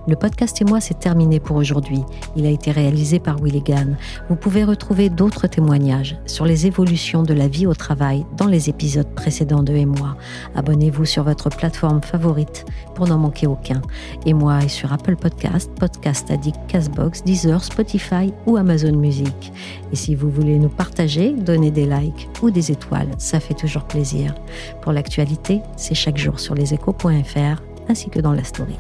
Le 0.08 0.16
podcast 0.16 0.62
et 0.62 0.66
moi, 0.66 0.80
c'est 0.80 1.00
terminé 1.00 1.40
pour 1.40 1.56
aujourd'hui. 1.56 2.04
Il 2.36 2.46
a 2.46 2.50
été 2.50 2.70
réalisé 2.70 3.20
par 3.20 3.42
Willigan. 3.42 3.96
Vous 4.30 4.36
pouvez 4.36 4.64
retrouver 4.64 5.10
d'autres 5.10 5.48
témoignages 5.48 6.16
sur 6.28 6.46
les 6.46 6.68
évolutions 6.68 7.24
de 7.24 7.34
la 7.34 7.48
vie 7.48 7.66
au 7.66 7.74
travail 7.74 8.24
dans 8.38 8.46
les 8.46 8.70
épisodes 8.70 9.10
précédents 9.16 9.64
de 9.64 9.74
Et. 9.74 10.16
Abonnez-vous 10.54 11.06
sur 11.06 11.24
votre 11.24 11.50
plateforme 11.50 12.02
favorite 12.04 12.66
pour 12.94 13.08
n'en 13.08 13.18
manquer 13.18 13.48
aucun. 13.48 13.82
Et 14.28 14.34
moi 14.34 14.60
est 14.60 14.68
sur 14.68 14.94
Apple 14.94 15.16
Podcast, 15.16 15.72
Podcast 15.80 16.30
Addict, 16.30 16.60
Castbox, 16.68 17.24
Deezer, 17.24 17.64
Spotify 17.64 18.32
ou 18.46 18.58
Amazon 18.58 18.96
Music. 18.96 19.52
Et 19.92 19.96
si 19.96 20.14
vous 20.14 20.30
voulez 20.30 20.60
nous 20.60 20.70
partager, 20.70 21.34
donner 21.34 21.72
des 21.72 21.88
likes 21.88 22.30
ou 22.44 22.52
des 22.52 22.72
étoiles, 22.72 23.10
ça 23.18 23.40
fait 23.40 23.56
toujours 23.56 23.86
plaisir. 23.86 24.36
Pour 24.82 24.92
l'actualité, 24.92 25.62
c'est 25.78 25.96
chaque 25.96 26.18
jour 26.18 26.40
sur 26.40 26.54
leséchos.fr 26.54 27.64
ainsi 27.90 28.10
que 28.10 28.20
dans 28.20 28.34
la 28.34 28.44
story. 28.44 28.78